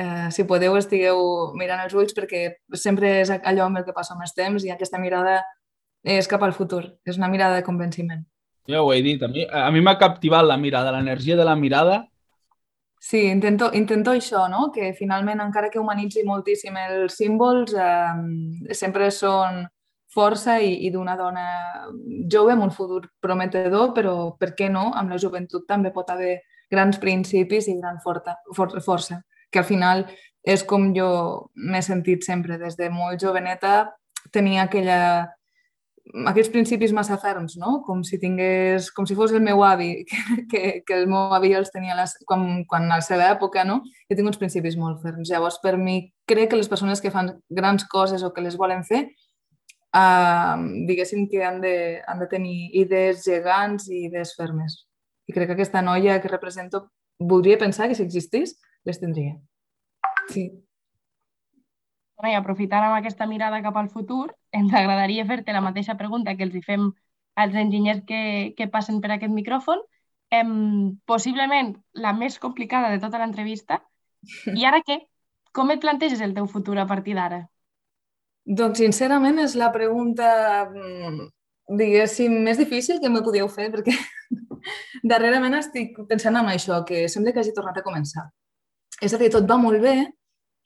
Eh, 0.00 0.30
si 0.32 0.46
podeu, 0.48 0.76
estigueu 0.78 1.52
mirant 1.58 1.82
els 1.84 1.94
ulls 1.98 2.16
perquè 2.16 2.46
sempre 2.72 3.18
és 3.20 3.32
allò 3.36 3.66
amb 3.66 3.80
el 3.80 3.84
que 3.84 3.96
passa 3.96 4.16
més 4.16 4.32
temps 4.36 4.64
i 4.64 4.70
aquesta 4.72 5.00
mirada 5.02 5.42
és 6.04 6.28
cap 6.30 6.42
al 6.42 6.56
futur. 6.56 6.84
És 7.04 7.20
una 7.20 7.28
mirada 7.28 7.58
de 7.58 7.66
convenciment. 7.66 8.24
Ja 8.70 8.82
ho 8.82 8.92
he 8.94 9.02
dit, 9.02 9.22
a 9.22 9.28
mi 9.28 9.44
a 9.44 9.68
mi 9.70 9.82
m'ha 9.82 9.98
captivat 9.98 10.46
la 10.46 10.56
mirada, 10.56 10.92
l'energia 10.94 11.36
de 11.36 11.44
la 11.44 11.56
mirada. 11.56 12.04
Sí, 13.00 13.24
intento, 13.32 13.70
intento 13.72 14.12
això, 14.12 14.44
no? 14.52 14.70
que 14.74 14.92
finalment, 14.92 15.40
encara 15.40 15.70
que 15.72 15.80
humanitzi 15.80 16.22
moltíssim 16.28 16.76
els 16.76 17.16
símbols, 17.16 17.72
eh, 17.72 18.74
sempre 18.76 19.08
són 19.10 19.62
força 20.12 20.58
i, 20.60 20.74
i 20.86 20.90
d'una 20.90 21.14
dona 21.16 21.46
jove 22.30 22.52
amb 22.52 22.66
un 22.66 22.74
futur 22.74 23.06
prometedor, 23.22 23.94
però 23.96 24.14
per 24.38 24.52
què 24.58 24.68
no? 24.68 24.90
Amb 24.92 25.14
la 25.14 25.18
joventut 25.22 25.64
també 25.68 25.94
pot 25.94 26.10
haver 26.10 26.40
grans 26.70 26.98
principis 27.02 27.68
i 27.68 27.78
gran 27.78 27.98
forta, 28.04 28.36
for, 28.56 28.74
força, 28.84 29.22
que 29.50 29.62
al 29.62 29.66
final 29.66 30.04
és 30.46 30.64
com 30.64 30.90
jo 30.96 31.10
m'he 31.54 31.82
sentit 31.82 32.26
sempre. 32.26 32.58
Des 32.58 32.76
de 32.76 32.90
molt 32.90 33.20
joveneta 33.22 33.94
tenia 34.34 34.66
aquella, 34.66 35.00
aquells 36.30 36.50
principis 36.52 36.92
massa 36.96 37.16
ferms, 37.20 37.56
no? 37.60 37.80
Com 37.86 38.02
si 38.06 38.18
tingués, 38.22 38.90
com 38.94 39.06
si 39.06 39.16
fos 39.18 39.32
el 39.32 39.42
meu 39.44 39.62
avi, 39.64 40.04
que, 40.08 40.44
que, 40.50 40.62
que 40.86 40.98
el 40.98 41.06
meu 41.10 41.34
avi 41.36 41.52
els 41.56 41.72
tenia 41.74 41.96
les, 41.98 42.16
quan, 42.28 42.64
quan 42.70 42.88
a 42.88 43.00
la 43.00 43.06
seva 43.06 43.30
època, 43.34 43.64
no? 43.68 43.80
Jo 44.10 44.18
tinc 44.18 44.30
uns 44.30 44.40
principis 44.40 44.78
molt 44.80 45.02
ferms. 45.04 45.30
Llavors, 45.30 45.60
per 45.62 45.76
mi, 45.80 46.02
crec 46.28 46.52
que 46.52 46.60
les 46.60 46.70
persones 46.70 47.02
que 47.02 47.12
fan 47.14 47.34
grans 47.48 47.86
coses 47.90 48.24
o 48.26 48.32
que 48.34 48.44
les 48.44 48.58
volen 48.60 48.84
fer, 48.86 49.06
uh, 49.96 50.56
diguéssim 50.88 51.28
que 51.30 51.44
han 51.46 51.60
de, 51.64 51.74
han 52.06 52.22
de 52.22 52.30
tenir 52.30 52.70
idees 52.84 53.24
gegants 53.26 53.90
i 53.90 54.06
idees 54.08 54.34
fermes. 54.38 54.84
I 55.30 55.36
crec 55.36 55.52
que 55.52 55.58
aquesta 55.58 55.82
noia 55.82 56.20
que 56.22 56.32
represento, 56.32 56.88
voldria 57.20 57.58
pensar 57.58 57.88
que 57.88 57.94
si 57.94 58.06
existís, 58.06 58.56
les 58.84 58.98
tindria. 58.98 59.36
Sí. 60.30 60.50
I 62.28 62.34
aprofitant 62.36 62.84
amb 62.84 62.98
aquesta 62.98 63.26
mirada 63.26 63.62
cap 63.64 63.76
al 63.80 63.88
futur, 63.88 64.34
ens 64.52 64.74
agradaria 64.76 65.24
fer-te 65.24 65.54
la 65.56 65.62
mateixa 65.64 65.96
pregunta 65.96 66.34
que 66.36 66.44
els 66.44 66.54
hi 66.54 66.62
fem 66.66 66.90
als 67.40 67.54
enginyers 67.54 68.02
que, 68.06 68.52
que 68.56 68.68
passen 68.68 69.00
per 69.00 69.14
aquest 69.14 69.32
micròfon, 69.32 69.80
em, 70.30 70.98
possiblement 71.06 71.74
la 71.92 72.12
més 72.12 72.38
complicada 72.38 72.90
de 72.92 73.00
tota 73.02 73.18
l'entrevista. 73.22 73.80
I 74.58 74.66
ara 74.68 74.82
què? 74.86 75.00
Com 75.56 75.72
et 75.72 75.80
planteges 75.82 76.20
el 76.20 76.34
teu 76.36 76.46
futur 76.46 76.78
a 76.78 76.86
partir 76.86 77.16
d'ara? 77.16 77.44
Doncs, 78.44 78.80
sincerament, 78.80 79.38
és 79.42 79.56
la 79.58 79.70
pregunta, 79.72 80.28
mm, 80.68 81.26
diguéssim, 81.80 82.36
més 82.44 82.58
difícil 82.60 83.00
que 83.00 83.10
me 83.10 83.22
podíeu 83.22 83.48
fer, 83.48 83.70
perquè 83.72 83.94
darrerament 85.12 85.58
estic 85.58 85.98
pensant 86.08 86.38
en 86.40 86.52
això, 86.52 86.80
que 86.86 87.08
sembla 87.08 87.34
que 87.34 87.42
hagi 87.42 87.54
tornat 87.56 87.80
a 87.80 87.84
començar. 87.86 88.28
És 89.00 89.14
a 89.14 89.20
dir, 89.20 89.30
tot 89.32 89.46
va 89.48 89.58
molt 89.60 89.80
bé, 89.82 89.96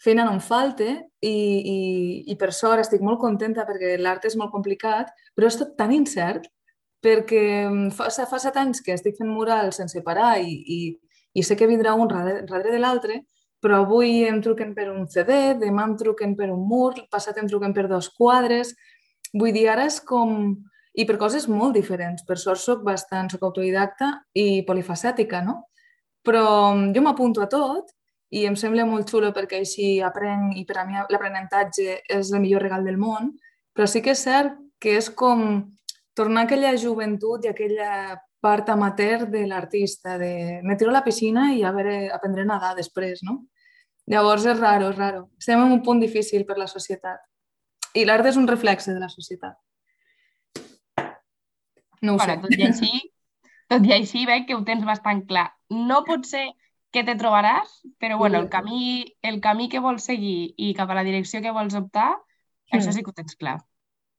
feina 0.02 0.24
no 0.24 0.34
em 0.36 0.40
falta 0.42 0.84
i, 0.84 1.30
i, 1.30 1.78
i 2.32 2.36
per 2.40 2.52
sort 2.52 2.82
estic 2.82 3.02
molt 3.04 3.20
contenta 3.22 3.64
perquè 3.68 3.96
l'art 4.00 4.26
és 4.28 4.36
molt 4.36 4.52
complicat, 4.52 5.12
però 5.34 5.48
és 5.48 5.58
tot 5.60 5.76
tan 5.78 5.94
incert 5.94 6.48
perquè 7.04 7.44
mm, 7.68 7.92
fa, 7.96 8.08
fa 8.10 8.40
set 8.40 8.56
anys 8.60 8.82
que 8.84 8.94
estic 8.96 9.18
fent 9.18 9.30
murals 9.30 9.80
sense 9.80 10.02
parar 10.04 10.38
i, 10.40 10.54
i, 10.76 10.78
i 11.34 11.44
sé 11.44 11.56
que 11.58 11.68
vindrà 11.68 11.94
un 11.94 12.08
darrere, 12.08 12.70
de 12.70 12.80
l'altre, 12.80 13.22
però 13.64 13.82
avui 13.82 14.22
em 14.28 14.40
truquen 14.44 14.74
per 14.76 14.90
un 14.92 15.06
CD, 15.08 15.54
demà 15.60 15.86
em 15.88 15.96
truquen 16.00 16.34
per 16.36 16.50
un 16.52 16.64
mur, 16.68 16.92
passat 17.12 17.38
em 17.40 17.48
truquen 17.48 17.72
per 17.76 17.86
dos 17.88 18.10
quadres. 18.12 18.74
Vull 19.32 19.54
dir, 19.56 19.68
ara 19.72 19.88
és 19.88 20.00
com... 20.04 20.54
I 20.94 21.02
per 21.08 21.16
coses 21.18 21.48
molt 21.50 21.74
diferents. 21.74 22.22
Per 22.22 22.36
sort 22.38 22.60
soc 22.62 22.84
bastant, 22.86 23.26
soc 23.32 23.42
autodidacta 23.42 24.12
i 24.38 24.62
polifacètica, 24.68 25.40
no? 25.42 25.56
Però 26.22 26.44
mm, 26.74 26.92
jo 26.94 27.02
m'apunto 27.02 27.42
a 27.42 27.48
tot 27.50 27.90
i 28.34 28.44
em 28.48 28.56
sembla 28.58 28.86
molt 28.88 29.10
xulo 29.10 29.30
perquè 29.36 29.60
així 29.62 30.00
aprenc 30.02 30.56
i 30.58 30.64
per 30.66 30.80
a 30.80 30.84
mi 30.88 30.98
l'aprenentatge 30.98 32.00
és 32.10 32.32
el 32.32 32.42
millor 32.42 32.64
regal 32.66 32.84
del 32.86 32.98
món, 32.98 33.32
però 33.74 33.86
sí 33.90 34.02
que 34.02 34.14
és 34.14 34.24
cert 34.26 34.56
que 34.82 34.96
és 34.98 35.08
com 35.10 35.64
tornar 36.18 36.44
aquella 36.44 36.74
joventut 36.78 37.44
i 37.46 37.50
aquella 37.52 38.18
part 38.44 38.68
amateur 38.68 39.24
de 39.30 39.46
l'artista, 39.48 40.18
de 40.18 40.60
me 40.62 40.76
tiro 40.76 40.90
a 40.90 40.98
la 40.98 41.04
piscina 41.04 41.52
i 41.54 41.62
a 41.64 41.70
veure, 41.72 42.10
aprendré 42.12 42.42
a 42.44 42.50
nedar 42.50 42.74
després, 42.76 43.22
no? 43.24 43.44
Llavors 44.10 44.44
és 44.44 44.58
raro, 44.58 44.90
és 44.92 44.98
raro. 44.98 45.22
Estem 45.40 45.62
en 45.64 45.72
un 45.72 45.80
punt 45.82 46.02
difícil 46.02 46.44
per 46.44 46.58
la 46.60 46.66
societat. 46.68 47.22
I 47.96 48.04
l'art 48.04 48.26
és 48.28 48.36
un 48.36 48.48
reflexe 48.50 48.92
de 48.92 49.00
la 49.00 49.08
societat. 49.08 49.56
No 52.02 52.14
ho 52.14 52.18
Bueno, 52.18 52.34
sé. 52.34 52.40
tot 52.42 52.58
i 52.58 52.66
així, 52.66 52.92
tot 53.72 53.86
i 53.88 53.94
així 53.96 54.26
veig 54.28 54.44
que 54.46 54.58
ho 54.58 54.64
tens 54.64 54.84
bastant 54.84 55.24
clar. 55.26 55.46
No 55.70 56.02
pot 56.04 56.26
ser 56.28 56.44
que 56.94 57.02
te 57.04 57.16
trobaràs, 57.18 57.80
però 57.98 58.16
bueno, 58.20 58.38
el 58.38 58.48
camí, 58.52 59.16
el 59.26 59.40
camí 59.42 59.66
que 59.72 59.80
vols 59.82 60.06
seguir 60.06 60.54
i 60.56 60.70
cap 60.78 60.90
a 60.90 60.94
la 60.94 61.02
direcció 61.06 61.42
que 61.42 61.50
vols 61.54 61.74
optar, 61.74 62.12
això 62.70 62.88
Mm. 62.90 62.94
sí 62.94 63.02
que 63.02 63.10
ho 63.10 63.16
tens 63.18 63.34
clar. 63.36 63.56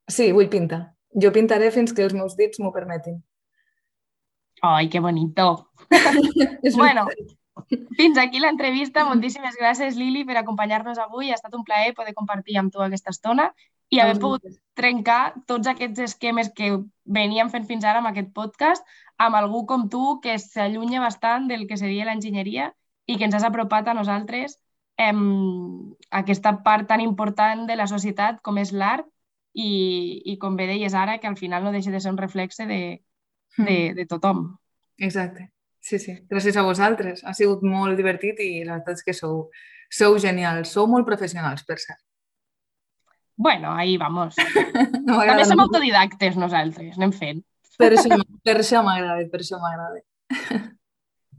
Sí, 0.08 0.32
vull 0.36 0.50
pintar. 0.52 0.82
Jo 1.16 1.32
pintaré 1.32 1.72
fins 1.72 1.94
que 1.96 2.04
els 2.04 2.14
meus 2.14 2.36
dits 2.36 2.60
m'ho 2.60 2.74
permetin. 2.76 3.22
Ai, 4.62 4.90
que 4.90 5.00
bonito. 5.00 5.70
Bueno, 6.76 7.08
fins 7.98 8.18
aquí 8.18 8.40
l'entrevista. 8.40 9.06
Moltíssimes 9.06 9.56
gràcies, 9.60 9.96
Lili, 9.96 10.26
per 10.26 10.38
acompanyar-nos 10.42 10.98
avui. 11.00 11.32
Ha 11.32 11.36
estat 11.40 11.54
un 11.56 11.64
plaer 11.64 11.94
poder 11.96 12.14
compartir 12.14 12.58
amb 12.60 12.74
tu 12.74 12.82
aquesta 12.84 13.12
estona 13.16 13.54
i 13.96 14.02
haver 14.04 14.20
pogut 14.20 14.46
trencar 14.76 15.36
tots 15.48 15.72
aquests 15.72 16.04
esquemes 16.10 16.52
que 16.56 16.72
veníem 17.06 17.50
fent 17.54 17.68
fins 17.70 17.88
ara 17.88 18.02
amb 18.04 18.12
aquest 18.12 18.34
podcast 18.36 18.86
amb 19.18 19.40
algú 19.40 19.64
com 19.70 19.88
tu 19.90 20.20
que 20.24 20.38
s'allunya 20.42 21.02
bastant 21.04 21.48
del 21.52 21.66
que 21.70 21.80
seria 21.80 22.06
l'enginyeria 22.06 22.74
i 23.06 23.18
que 23.18 23.28
ens 23.28 23.36
has 23.38 23.48
apropat 23.48 23.88
a 23.88 23.98
nosaltres 23.98 24.60
em, 24.98 25.96
aquesta 26.10 26.58
part 26.64 26.88
tan 26.88 27.02
important 27.04 27.66
de 27.70 27.76
la 27.80 27.88
societat 27.88 28.42
com 28.44 28.60
és 28.60 28.72
l'art 28.76 29.08
i, 29.56 30.22
i 30.32 30.38
com 30.38 30.56
bé 30.60 30.68
deies 30.68 30.94
ara, 30.94 31.18
que 31.20 31.28
al 31.28 31.38
final 31.40 31.64
no 31.64 31.72
deixa 31.72 31.92
de 31.92 32.02
ser 32.04 32.12
un 32.12 32.20
reflexe 32.20 32.68
de, 32.68 32.82
de, 33.58 33.78
de 33.96 34.06
tothom. 34.06 34.50
Exacte. 35.00 35.50
Sí, 35.80 36.00
sí. 36.02 36.16
Gràcies 36.30 36.58
a 36.58 36.66
vosaltres. 36.66 37.24
Ha 37.24 37.34
sigut 37.38 37.64
molt 37.64 37.96
divertit 38.00 38.42
i 38.42 38.66
la 38.66 38.80
veritat 38.80 39.00
és 39.00 39.06
que 39.06 39.16
sou, 39.16 39.46
sou 39.92 40.18
genials. 40.20 40.74
Sou 40.76 40.90
molt 40.92 41.08
professionals, 41.08 41.64
per 41.68 41.78
cert. 41.80 42.02
Bueno, 43.36 43.74
ahí 43.74 43.98
vamos. 43.98 44.36
No 45.06 45.20
També 45.22 45.46
som 45.46 45.60
molt. 45.60 45.70
autodidactes 45.70 46.38
nosaltres, 46.40 46.96
anem 46.98 47.12
fent. 47.14 47.44
Per 47.78 47.92
això, 47.94 48.18
per 48.48 48.56
això 48.58 48.82
m'agrada, 48.82 49.28
per 49.30 49.42
això 49.44 49.60
m'agrada. 49.62 50.02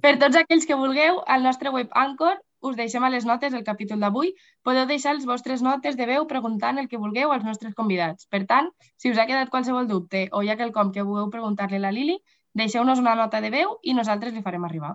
Per 0.04 0.12
tots 0.20 0.36
aquells 0.36 0.66
que 0.68 0.76
vulgueu, 0.76 1.22
al 1.26 1.42
nostre 1.42 1.70
web 1.72 1.88
Anchor 1.96 2.36
us 2.60 2.76
deixem 2.76 3.02
a 3.02 3.08
les 3.10 3.24
notes 3.26 3.54
el 3.56 3.64
capítol 3.64 3.98
d'avui. 3.98 4.34
Podeu 4.62 4.84
deixar 4.86 5.14
les 5.16 5.24
vostres 5.26 5.62
notes 5.64 5.96
de 5.96 6.06
veu 6.06 6.26
preguntant 6.30 6.78
el 6.78 6.86
que 6.86 7.00
vulgueu 7.00 7.32
als 7.32 7.44
nostres 7.48 7.74
convidats. 7.74 8.28
Per 8.30 8.44
tant, 8.46 8.68
si 9.00 9.10
us 9.10 9.18
ha 9.18 9.26
quedat 9.26 9.50
qualsevol 9.50 9.88
dubte 9.88 10.28
o 10.32 10.42
hi 10.44 10.50
ha 10.52 10.58
quelcom 10.60 10.92
que 10.92 11.02
vulgueu 11.02 11.30
preguntar-li 11.32 11.80
a 11.80 11.84
la 11.88 11.92
Lili, 11.96 12.20
deixeu-nos 12.54 13.00
una 13.02 13.16
nota 13.18 13.40
de 13.40 13.50
veu 13.50 13.78
i 13.82 13.96
nosaltres 13.96 14.36
li 14.36 14.44
farem 14.44 14.68
arribar. 14.68 14.94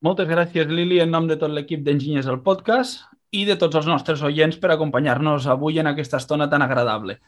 Moltes 0.00 0.28
gràcies, 0.30 0.70
Lili, 0.70 1.00
en 1.02 1.10
nom 1.10 1.26
de 1.26 1.36
tot 1.36 1.50
l'equip 1.50 1.82
d'Enginyers 1.84 2.30
al 2.30 2.40
podcast 2.46 3.02
i 3.32 3.44
de 3.44 3.56
tots 3.60 3.76
els 3.76 3.86
nostres 3.86 4.22
oients 4.24 4.56
per 4.58 4.70
acompanyar-nos 4.72 5.46
avui 5.46 5.78
en 5.78 5.86
aquesta 5.90 6.16
estona 6.16 6.48
tan 6.48 6.62
agradable. 6.62 7.18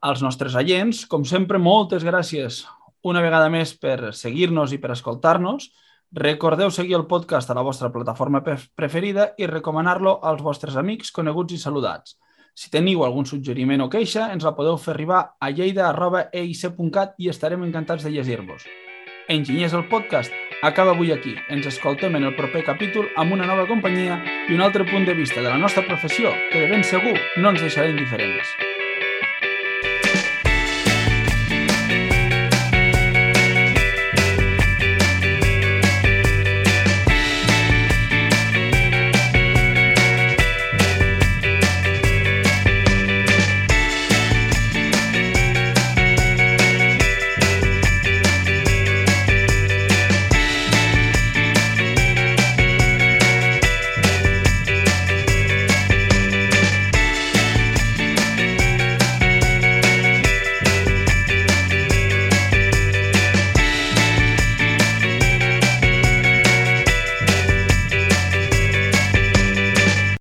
Als 0.00 0.22
nostres 0.22 0.54
oients, 0.54 1.06
com 1.06 1.24
sempre, 1.24 1.58
moltes 1.58 2.04
gràcies 2.04 2.64
una 3.02 3.22
vegada 3.22 3.48
més 3.50 3.72
per 3.78 4.12
seguir-nos 4.14 4.72
i 4.74 4.78
per 4.78 4.92
escoltar-nos. 4.94 5.70
Recordeu 6.12 6.70
seguir 6.70 6.96
el 6.96 7.06
podcast 7.06 7.50
a 7.50 7.54
la 7.54 7.62
vostra 7.62 7.90
plataforma 7.92 8.42
pre- 8.42 8.58
preferida 8.74 9.32
i 9.38 9.46
recomanar-lo 9.46 10.18
als 10.22 10.42
vostres 10.42 10.76
amics, 10.76 11.10
coneguts 11.12 11.54
i 11.54 11.58
saludats. 11.58 12.16
Si 12.58 12.70
teniu 12.70 13.04
algun 13.04 13.26
suggeriment 13.28 13.84
o 13.84 13.90
queixa, 13.92 14.32
ens 14.32 14.42
la 14.42 14.54
podeu 14.56 14.78
fer 14.82 14.94
arribar 14.94 15.20
a 15.38 15.50
lleida.eic.cat 15.50 17.14
i 17.18 17.28
estarem 17.30 17.62
encantats 17.62 18.02
de 18.04 18.10
llegir-vos. 18.10 18.64
Enginyers 19.28 19.74
el 19.76 19.86
podcast, 19.88 20.32
acaba 20.62 20.90
avui 20.92 21.12
aquí. 21.12 21.36
Ens 21.48 21.66
escoltem 21.66 22.16
en 22.16 22.24
el 22.24 22.34
proper 22.36 22.64
capítol 22.64 23.10
amb 23.16 23.32
una 23.32 23.46
nova 23.46 23.66
companyia 23.66 24.22
i 24.48 24.56
un 24.56 24.64
altre 24.64 24.86
punt 24.88 25.06
de 25.06 25.14
vista 25.14 25.42
de 25.42 25.48
la 25.48 25.58
nostra 25.58 25.86
professió 25.86 26.32
que 26.52 26.64
de 26.64 26.72
ben 26.72 26.84
segur 26.84 27.14
no 27.36 27.54
ens 27.54 27.62
deixarà 27.62 27.90
indiferents. 27.90 28.67